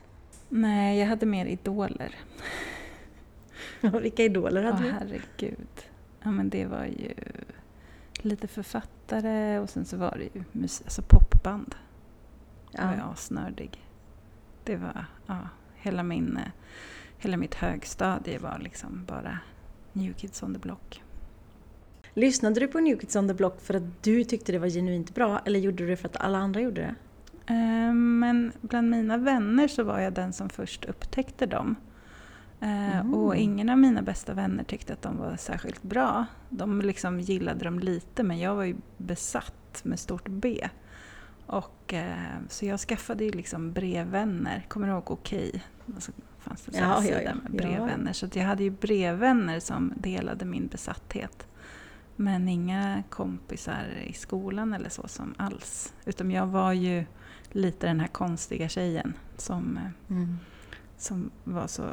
[0.49, 2.15] Nej, jag hade mer idoler.
[4.01, 4.91] vilka idoler hade Åh du?
[4.91, 5.67] herregud.
[6.23, 7.13] Ja men det var ju
[8.21, 11.75] lite författare och sen så var det ju alltså popband.
[12.71, 13.03] Jag var ju Ja.
[13.05, 13.85] asnördig.
[14.71, 15.37] Det var, ja,
[15.75, 16.39] hela min,
[17.17, 19.39] hela mitt högstadie var liksom bara
[19.93, 21.03] New Kids on the Block.
[22.13, 25.15] Lyssnade du på New Kids on the Block för att du tyckte det var genuint
[25.15, 26.95] bra eller gjorde du det för att alla andra gjorde det?
[27.53, 31.75] Eh, Men bland mina vänner så var jag den som först upptäckte dem.
[32.61, 33.13] Eh, Mm.
[33.13, 36.25] Och ingen av mina bästa vänner tyckte att de var särskilt bra.
[36.49, 40.69] De liksom gillade dem lite men jag var ju besatt med stort B.
[41.51, 44.65] Och, eh, så jag skaffade ju liksom brevvänner.
[44.67, 45.63] Kommer du ihåg Okej?
[45.95, 47.33] Alltså, fanns det så här Ja, ja, sida ja.
[47.33, 47.57] med Ja.
[47.67, 48.13] brevvänner.
[48.13, 51.47] Så att jag hade ju brevvänner som delade min besatthet.
[52.15, 55.93] Men inga kompisar i skolan eller så som alls.
[56.05, 57.05] Utan jag var ju
[57.49, 60.17] lite den här konstiga tjejen som, eh,
[60.97, 61.85] som var så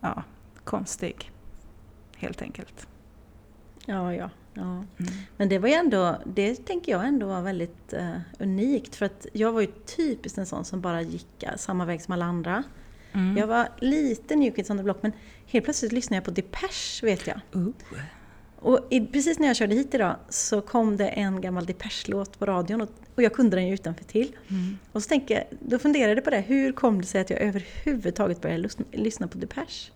[0.00, 0.22] ja,
[0.64, 1.30] konstig.
[2.16, 2.88] Helt enkelt.
[3.86, 4.30] Ja, ja.
[4.54, 4.62] Ja.
[4.62, 4.86] Mm.
[5.36, 9.26] Men det var ju ändå, det tänker jag ändå var väldigt eh, unikt för att
[9.32, 12.62] jag var ju typiskt en sån som bara gick eh, samma väg som alla andra.
[13.12, 13.36] Mm.
[13.36, 15.12] Jag var lite New Kids on the Block men
[15.46, 17.40] helt plötsligt lyssnade jag på Depeche vet jag.
[17.56, 17.68] Uh.
[18.60, 22.46] Och i, precis när jag körde hit idag så kom det en gammal Depeche-låt på
[22.46, 24.36] radion och, och jag kunde den ju utanför till.
[24.48, 24.78] Mm.
[24.92, 27.40] Och så tänker jag, då funderade jag på det, hur kom det sig att jag
[27.40, 29.90] överhuvudtaget började lyssna, lyssna på Depeche?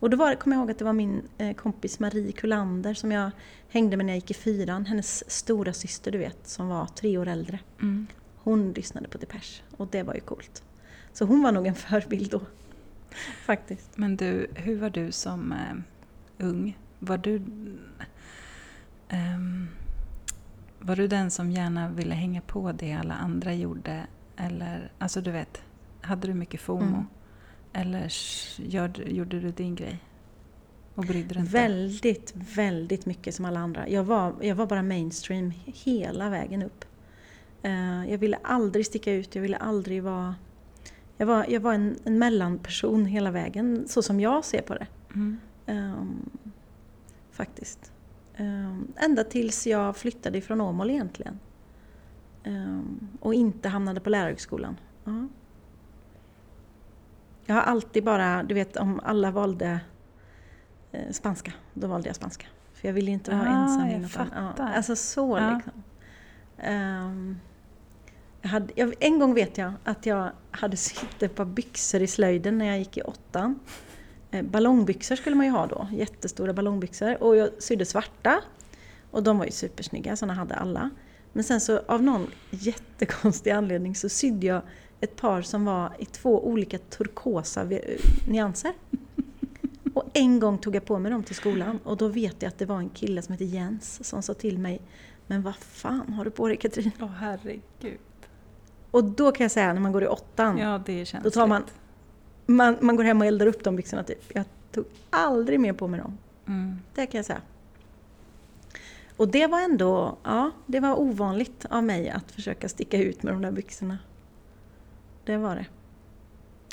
[0.00, 2.94] Och då var, det- kom jag ihåg att det var min eh, kompis Marie Kullander
[2.94, 3.30] som jag
[3.68, 4.86] hängde med när jag gick i fyran.
[4.86, 7.58] Hennes stora syster du vet, som var tre år äldre.
[7.82, 8.06] Mm.
[8.36, 10.62] Hon lyssnade på Depeche och det var ju coolt.
[11.12, 12.40] Så hon var nog en förebild då.
[13.46, 13.98] Faktiskt.
[13.98, 15.76] Men du, hur var du som eh,
[16.46, 16.78] ung?
[16.98, 17.42] Var du,
[19.08, 19.68] ehm,
[20.80, 24.06] var du den som gärna ville hänga på det alla andra gjorde?
[24.36, 25.62] Eller, alltså du vet,
[26.00, 26.82] hade du mycket FOMO?
[26.86, 27.06] Mm.
[27.76, 28.12] Eller
[28.56, 29.98] gör, gjorde du din grej?
[30.94, 31.52] Och brydde dig inte?
[31.52, 33.88] Väldigt, väldigt mycket som alla andra.
[33.88, 36.84] Jag var, jag var bara mainstream hela vägen upp.
[37.62, 40.34] Eh, jag ville aldrig sticka ut, jag ville aldrig vara...
[41.16, 44.86] Jag var, jag var en, en mellanperson hela vägen, så som jag ser på det.
[45.14, 45.38] Mm.
[45.66, 46.30] Ehm,
[47.30, 47.92] faktiskt.
[48.38, 51.38] Um, ända tills jag flyttade ifrån Åmål egentligen.
[52.44, 54.76] Ehm, och inte hamnade på lärarhögskolan.
[55.04, 55.28] Ja.
[57.46, 59.80] Jag har alltid bara, du vet om alla valde
[60.92, 62.46] eh, spanska, då valde jag spanska.
[62.72, 63.90] För jag ville inte vara Ah, ensam.
[63.90, 64.72] jag fan- Ja, fattar.
[64.76, 65.54] alltså så Ja.
[65.54, 65.82] liksom.
[66.58, 67.38] Ehm,
[68.42, 72.06] jag hade, jag, en gång vet jag att jag hade sytt ett par byxor i
[72.06, 73.58] slöjden när jag gick i åttan.
[74.30, 77.22] Eh, Ballongbyxor skulle man ju ha då, jättestora ballongbyxor.
[77.22, 78.40] Och jag sydde svarta.
[79.10, 80.90] Och de var ju supersnygga, sådana hade alla.
[81.32, 84.62] Men sen så av någon jättekonstig anledning så sydde jag
[85.00, 87.68] ett par som var i två olika turkosa
[88.28, 88.72] nyanser.
[89.94, 92.58] Och en gång tog jag på mig dem till skolan och då vet jag att
[92.58, 94.80] det var en kille som hette Jens som sa till mig
[95.26, 96.90] Men vad fan har du på dig Katrin?
[97.00, 97.98] Åh herregud.
[98.90, 101.46] Och då kan jag säga när man går i åttan, Ja, det känns då tar
[101.46, 101.64] man,
[102.46, 104.22] man, man går hem och eldar upp de byxorna typ.
[104.34, 106.18] Jag tog aldrig mer på mig dem.
[106.46, 106.78] Mm.
[106.94, 107.40] Det kan jag säga.
[109.16, 113.34] Och det var ändå, ja, det var ovanligt av mig att försöka sticka ut med
[113.34, 113.98] de där byxorna.
[115.26, 115.66] Det var det.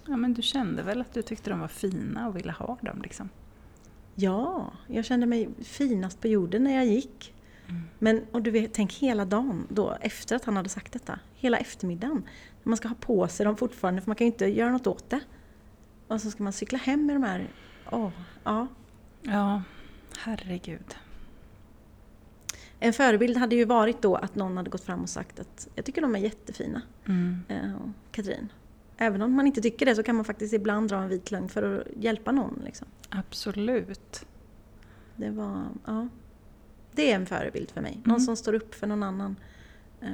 [0.07, 3.01] Ja, men du kände väl att du tyckte de var fina och ville ha dem
[3.01, 3.29] liksom?
[4.15, 7.33] Ja, jag kände mig finast på jorden när jag gick.
[7.69, 7.81] Mm.
[7.99, 11.19] Men, och du vet, tänk hela dagen då, efter att han hade sagt detta.
[11.35, 12.23] Hela eftermiddagen.
[12.63, 15.09] Man ska ha på sig dem fortfarande, för man kan ju inte göra något åt
[15.09, 15.19] det.
[16.07, 17.47] Och så ska man cykla hem med de här,
[17.91, 18.09] åh,
[18.43, 18.67] ja.
[19.21, 19.63] Ja,
[20.17, 20.95] herregud.
[22.83, 25.85] En förebild hade ju varit då att någon hade gått fram och sagt att jag
[25.85, 27.37] tycker de är jättefina, Mm.
[27.47, 27.71] eh,
[28.11, 28.51] Katrin.
[28.97, 31.49] Även om man inte tycker det så kan man faktiskt ibland dra en vit lögn
[31.49, 32.61] för att hjälpa någon.
[32.65, 32.87] Liksom.
[33.09, 34.25] Absolut.
[35.15, 36.07] Det var, ja.
[36.91, 37.93] Det är en förebild för mig.
[38.03, 38.19] Någon Mm.
[38.25, 39.35] som står upp för någon annan
[40.01, 40.09] eh,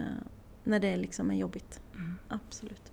[0.64, 1.82] när det liksom är jobbigt.
[1.96, 2.16] Mm.
[2.28, 2.92] Absolut.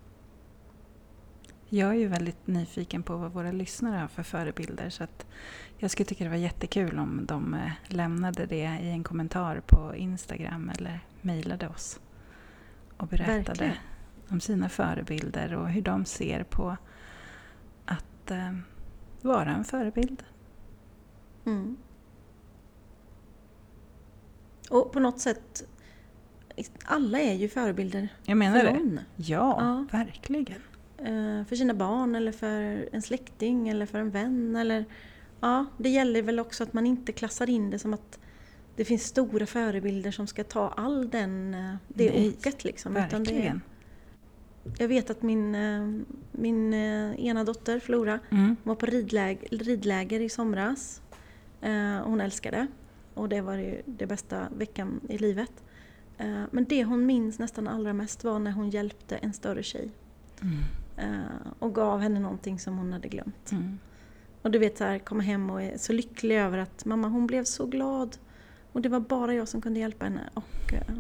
[1.69, 5.27] Jag är ju väldigt nyfiken på vad våra lyssnare har för förebilder så att
[5.79, 9.97] jag skulle tycka det var jättekul om de eh, lämnade det i en kommentar på
[9.97, 12.01] Instagram eller mejlade oss
[12.97, 13.73] och berättade Verkligen.
[14.29, 16.77] om sina förebilder och hur de ser på
[17.85, 18.53] att eh,
[19.23, 20.23] vara en förebild.
[21.47, 21.77] Mm.
[24.71, 25.63] Och på något sätt,
[26.85, 28.73] alla är ju förebilder Jag menar för det.
[28.73, 29.01] någon.
[29.17, 29.87] Ja, Ja.
[29.99, 30.61] verkligen.
[30.99, 34.85] Eh, för sina barn eller för en släkting eller för en vän eller
[35.41, 38.19] ja, det gäller väl också att man inte klassar in det som att
[38.77, 42.65] det finns stora förebilder som ska ta all den, eh, det Nej, oket.
[42.65, 42.95] Liksom.
[42.95, 43.61] Verkligen.
[44.65, 46.01] det, jag vet att min, eh,
[46.33, 48.57] min ena dotter Flora Mm.
[48.63, 51.03] var på ridläger, ridläger i somras.
[52.05, 52.67] Hon älskar det.
[53.15, 55.53] Och det var ju det bästa veckan i livet.
[56.51, 59.91] Men det hon minns nästan allra mest var när hon hjälpte en större tjej.
[60.43, 60.55] Mm.
[60.97, 63.53] Eh, Och gav henne någonting som hon hade glömt.
[63.53, 63.79] Mm.
[64.43, 67.27] Och du vet så här, komma hem och är så lycklig över att mamma hon
[67.27, 68.17] blev så glad.
[68.73, 70.31] Och det var bara jag som kunde hjälpa henne.
[70.35, 70.95] Och, eh,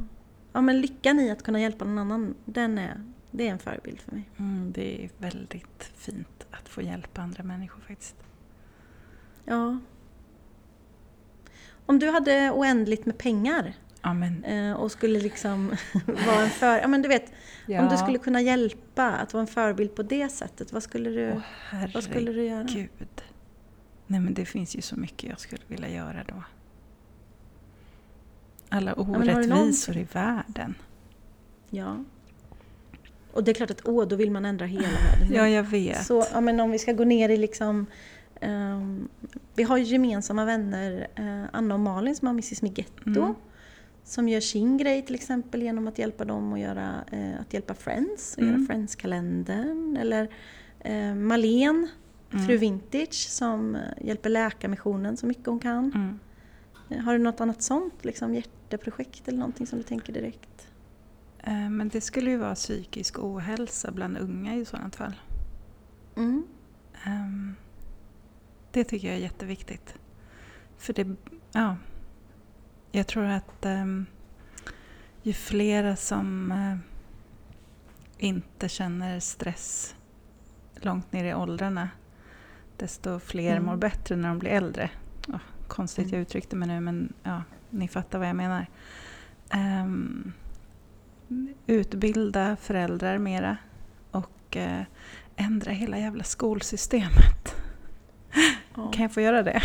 [0.53, 4.01] ja men lyckan i att kunna hjälpa någon annan, den är, det är en förebild
[4.01, 4.30] för mig.
[4.36, 8.16] Mm, det är väldigt fint att få hjälpa andra människor faktiskt.
[9.44, 9.78] Ja.
[11.86, 13.74] Om du hade oändligt med pengar
[14.07, 15.68] Ja, men, eh, och skulle liksom
[16.26, 16.78] vara en för...
[16.78, 17.32] Ja men du vet,
[17.68, 21.32] om du skulle kunna hjälpa, att vara en förebild på det sättet, vad skulle du,
[21.32, 22.66] Åh, vad skulle du göra?
[22.68, 23.22] herregud.
[24.07, 26.42] Nej men det finns ju så mycket jag skulle vilja göra då.
[28.68, 30.74] Alla orättvisor i världen.
[31.70, 32.04] Ja.
[33.32, 35.34] Och det är klart att åh, då vill man ändra hela världen.
[35.34, 36.07] Ja, jag vet.
[36.07, 37.86] Så ja, men om vi ska gå ner i liksom...
[38.40, 39.09] ehm,
[39.54, 43.20] vi har ju gemensamma vänner, eh, Anna och Malin som har Mrs Migetto.
[43.20, 43.34] Mm.
[44.09, 47.74] Som gör sin grej till exempel genom att hjälpa dem att göra, eh, att hjälpa
[47.74, 48.54] Friends, och Mm.
[48.54, 49.96] göra Friends-kalendern.
[49.96, 50.28] Eller
[50.80, 51.88] eh, Malene,
[52.32, 52.46] Mm.
[52.46, 55.92] fru Vintage, som hjälper Läkarmissionen så mycket hon kan.
[55.94, 56.18] Mm.
[56.90, 60.68] Eh, Har du något annat sånt, liksom hjärteprojekt eller någonting som du tänker direkt?
[61.42, 65.14] Eh, Men det skulle ju vara psykisk ohälsa bland unga i sådant fall.
[67.04, 67.54] Ehm,
[68.72, 69.94] Det tycker jag är jätteviktigt.
[70.78, 71.07] För det,
[71.52, 71.76] ja.
[72.97, 74.07] Jag tror att ehm,
[75.22, 76.76] ju flera som eh,
[78.26, 79.94] inte känner stress
[80.74, 81.88] långt ner i åldrarna,
[82.76, 83.64] desto fler Mm.
[83.64, 84.90] mår bättre när de blir äldre.
[85.28, 85.38] Åh,
[85.68, 86.14] konstigt Mm.
[86.14, 88.66] jag uttryckte mig nu, men ja, ni fattar vad jag menar.
[89.51, 90.32] Ehm,
[91.66, 93.57] utbilda föräldrar mera
[94.11, 94.82] och eh,
[95.36, 97.55] ändra hela jävla skolsystemet.
[98.76, 98.90] Ja.
[98.92, 99.61] Kan jag få göra det?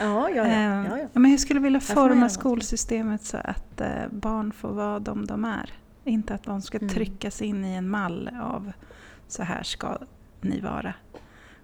[0.00, 0.44] Ja, ja, ja.
[0.44, 1.08] Ehm, ja, ja.
[1.20, 5.72] men jag skulle vilja forma skolsystemet så att eh, barn får vara de de är.
[6.04, 6.88] Inte att de ska Mm.
[6.88, 8.72] tryckas in i en mall av
[9.28, 9.98] så här ska
[10.40, 10.94] ni vara.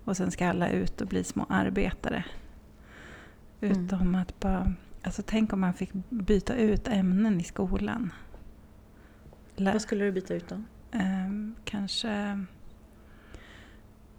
[0.05, 2.24] Och sen ska alla ut och bli små arbetare.
[3.61, 3.85] Mm.
[3.85, 4.72] Utom att bara...
[5.03, 8.12] Alltså tänk om man fick byta ut ämnen i skolan.
[9.57, 10.62] Lä- Vad skulle du byta ut då?
[10.93, 12.45] Ehm, kanske...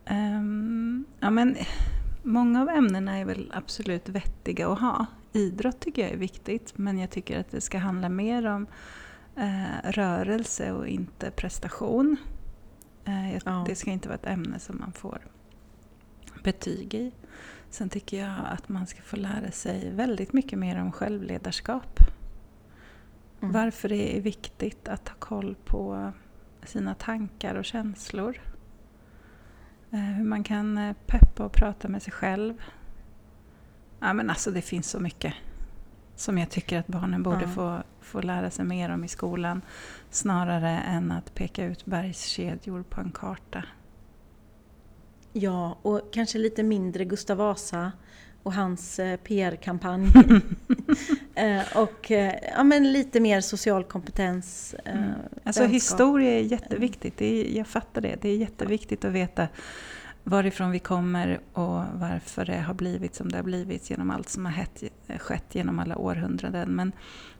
[0.06, 1.56] ehm, ja, men,
[2.26, 5.06] många av ämnena är väl absolut vettiga att ha.
[5.34, 8.68] Idrott tycker jag är viktigt, men jag tycker att det ska handla mer om
[9.36, 12.18] eh, rörelse och inte prestation.
[13.06, 13.64] Eh, jag- Ja.
[13.68, 15.20] Det ska inte vara ett ämne som man får
[16.44, 17.12] betyg i.
[17.70, 22.00] Sen tycker jag att man ska få lära sig väldigt mycket mer om självledarskap.
[23.42, 23.54] Mm.
[23.54, 26.12] Varför det är viktigt att ha koll på
[26.64, 28.42] sina tankar och känslor.
[29.96, 32.54] Eh, Hur man kan eh, peppa och prata med sig själv.
[34.00, 35.34] Ja, men alltså det finns så mycket
[36.16, 37.48] som jag tycker att barnen borde Ja.
[37.48, 39.62] få, få lära sig mer om i skolan.
[40.10, 43.64] Snarare än att peka ut bergskedjor på en karta.
[45.34, 47.92] Ja, och kanske lite mindre Gustav Vasa
[48.44, 50.08] och hans eh, PR-kampanj.
[51.36, 54.76] eh, och eh, ja, men lite mer social kompetens.
[54.86, 55.10] Eh, Mm.
[55.44, 55.76] Alltså vänskap.
[55.76, 57.18] historia är jätteviktigt.
[57.18, 58.16] Det är, jag fattar det.
[58.22, 59.48] Det är jätteviktigt att veta
[60.24, 64.46] varifrån vi kommer och varför det har blivit som det har blivit genom allt som
[64.46, 64.84] har hett,
[65.20, 66.76] skett genom alla århundraden.
[66.76, 66.92] Men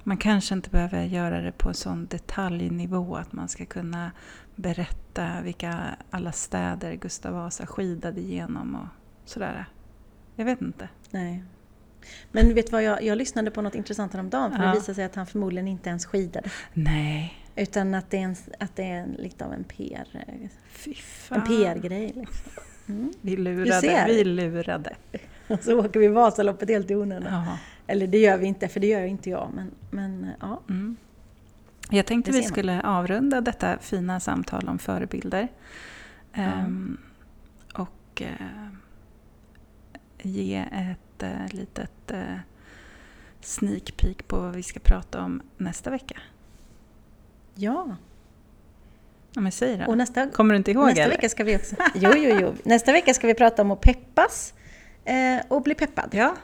[0.04, 4.12] man kanske inte behöver göra det på en sån detaljnivå att man ska kunna
[4.56, 5.80] berätta vilka
[6.10, 8.88] alla städer Gustav Vasa skidade igenom och
[9.30, 9.66] sådär.
[10.36, 10.90] Jag vet inte.
[11.12, 11.44] Nej.
[12.32, 14.70] Men vet du vad, jag, jag lyssnade på något intressant häromdagen för Ja.
[14.70, 16.50] det visade sig att han förmodligen inte ens skidade.
[16.74, 20.08] Nej, Utan att det är, en, att det är lite av en PR,
[21.30, 22.14] en PR-grej.
[22.16, 22.52] Liksom.
[22.88, 23.14] Mm.
[23.22, 24.06] Vi lurade.
[24.08, 24.96] Vi lurade.
[25.48, 27.44] Och så åker vi Vasaloppet helt i onödan.
[27.88, 29.50] Eller det gör vi inte, för det gör inte jag.
[29.56, 30.62] Men, men ja.
[30.70, 30.96] Mm.
[31.90, 35.48] Jag tänkte vi skulle avrunda detta fina samtal om förebilder.
[36.34, 36.98] Ehm,
[37.74, 38.68] och eh,
[40.22, 42.36] ge ett eh, litet eh,
[43.42, 46.20] sneak peek på vad vi ska prata om nästa vecka.
[47.56, 47.96] ja.
[49.38, 49.86] Ja, men säg det.
[49.86, 51.16] Och nästa, Kommer du inte ihåg nästa eller?
[51.16, 51.76] vecka ska vi också...
[51.96, 52.54] Jo, jo, jo.
[52.64, 54.54] Nästa vecka ska vi prata om att peppas
[55.06, 56.10] eh, och bli peppad.
[56.12, 56.36] Ja,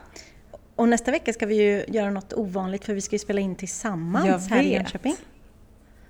[0.75, 3.55] Och nästa vecka ska vi ju göra något ovanligt för vi ska ju spela in
[3.55, 4.73] tillsammans Jag här i vet.
[4.73, 5.15] Jönköping.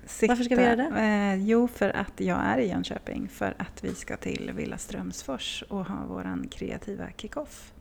[0.06, 0.30] sitta.
[0.32, 1.00] Varför ska vi göra det?
[1.00, 3.28] Eh, jo, för att jag är i Jönköping.
[3.28, 7.72] För att vi ska till Villa Strömsfors och ha våran kreativa kick-off.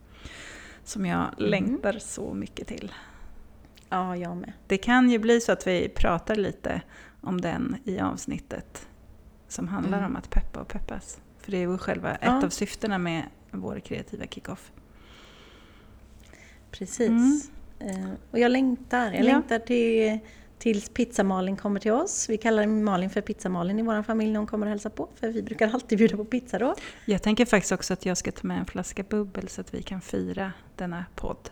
[0.83, 1.49] Som jag Mm.
[1.49, 2.91] längtar så mycket till.
[3.89, 4.53] Ja, jag med.
[4.67, 6.81] Det kan ju bli så att vi pratar lite
[7.21, 8.87] om den i avsnittet
[9.47, 10.09] som handlar Mm.
[10.11, 11.19] om att peppa och peppas.
[11.39, 12.37] För det är ju själva Ja.
[12.37, 14.71] ett av syftena med vår kreativa kickoff.
[16.71, 16.99] Precis.
[17.09, 17.41] Mm.
[17.79, 19.05] Eh, och jag längtar.
[19.05, 19.23] Jag Ja.
[19.23, 20.19] längtar till,
[20.61, 22.29] tills pizza-Malin kommer till oss.
[22.29, 25.09] Vi kallar Malin för pizza-Malin i vår familj när hon kommer och hälsar på.
[25.15, 26.75] För vi brukar alltid bjuda på pizza då.
[27.05, 29.81] Jag tänker faktiskt också att jag ska ta med en flaska bubbel så att vi
[29.83, 31.49] kan fira denna podd.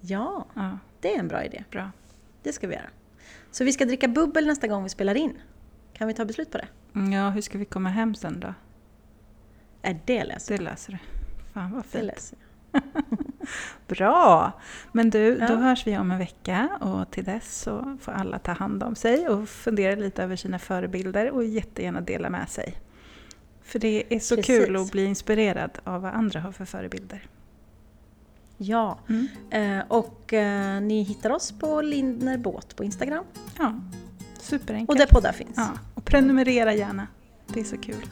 [0.00, 1.64] Ja, Ja, det är en bra idé.
[1.70, 1.90] bra.
[2.42, 2.90] Det ska vi göra.
[3.50, 5.32] Så vi ska dricka bubbel nästa gång vi spelar in.
[5.92, 6.68] Kan vi ta beslut på det?
[6.94, 8.54] Mm, Ja, hur ska vi komma hem sen då?
[9.82, 10.98] Är det löser Det löser du.
[11.52, 12.04] Fan vad Det fint.
[12.04, 12.47] löser jag.
[13.88, 14.52] Bra!
[14.92, 15.56] Men du, då Ja.
[15.56, 19.28] hörs vi om en vecka och till dess så får alla ta hand om sig
[19.28, 22.74] och fundera lite över sina förebilder och jättegärna dela med sig.
[23.62, 24.64] För det är så Precis.
[24.66, 27.26] kul att bli inspirerad av vad andra har för förebilder.
[28.56, 29.28] Ja, Mm.
[29.80, 33.24] eh, och eh, ni hittar oss på Lindner Båt på Instagram.
[33.58, 33.74] Ja,
[34.40, 34.90] superenkelt.
[34.90, 35.56] Och där poddar finns.
[35.56, 37.06] Ja, och prenumerera gärna.
[37.54, 38.06] Det är så kul.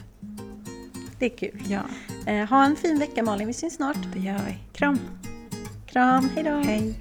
[1.19, 1.63] Det är kul.
[1.69, 1.81] Ja,
[2.27, 3.97] Eh, ha en fin vecka Malin, vi syns snart.
[4.13, 4.55] det gör vi.
[4.73, 4.99] Kram!
[5.85, 6.61] Kram, hejdå!
[6.65, 6.93] Hej!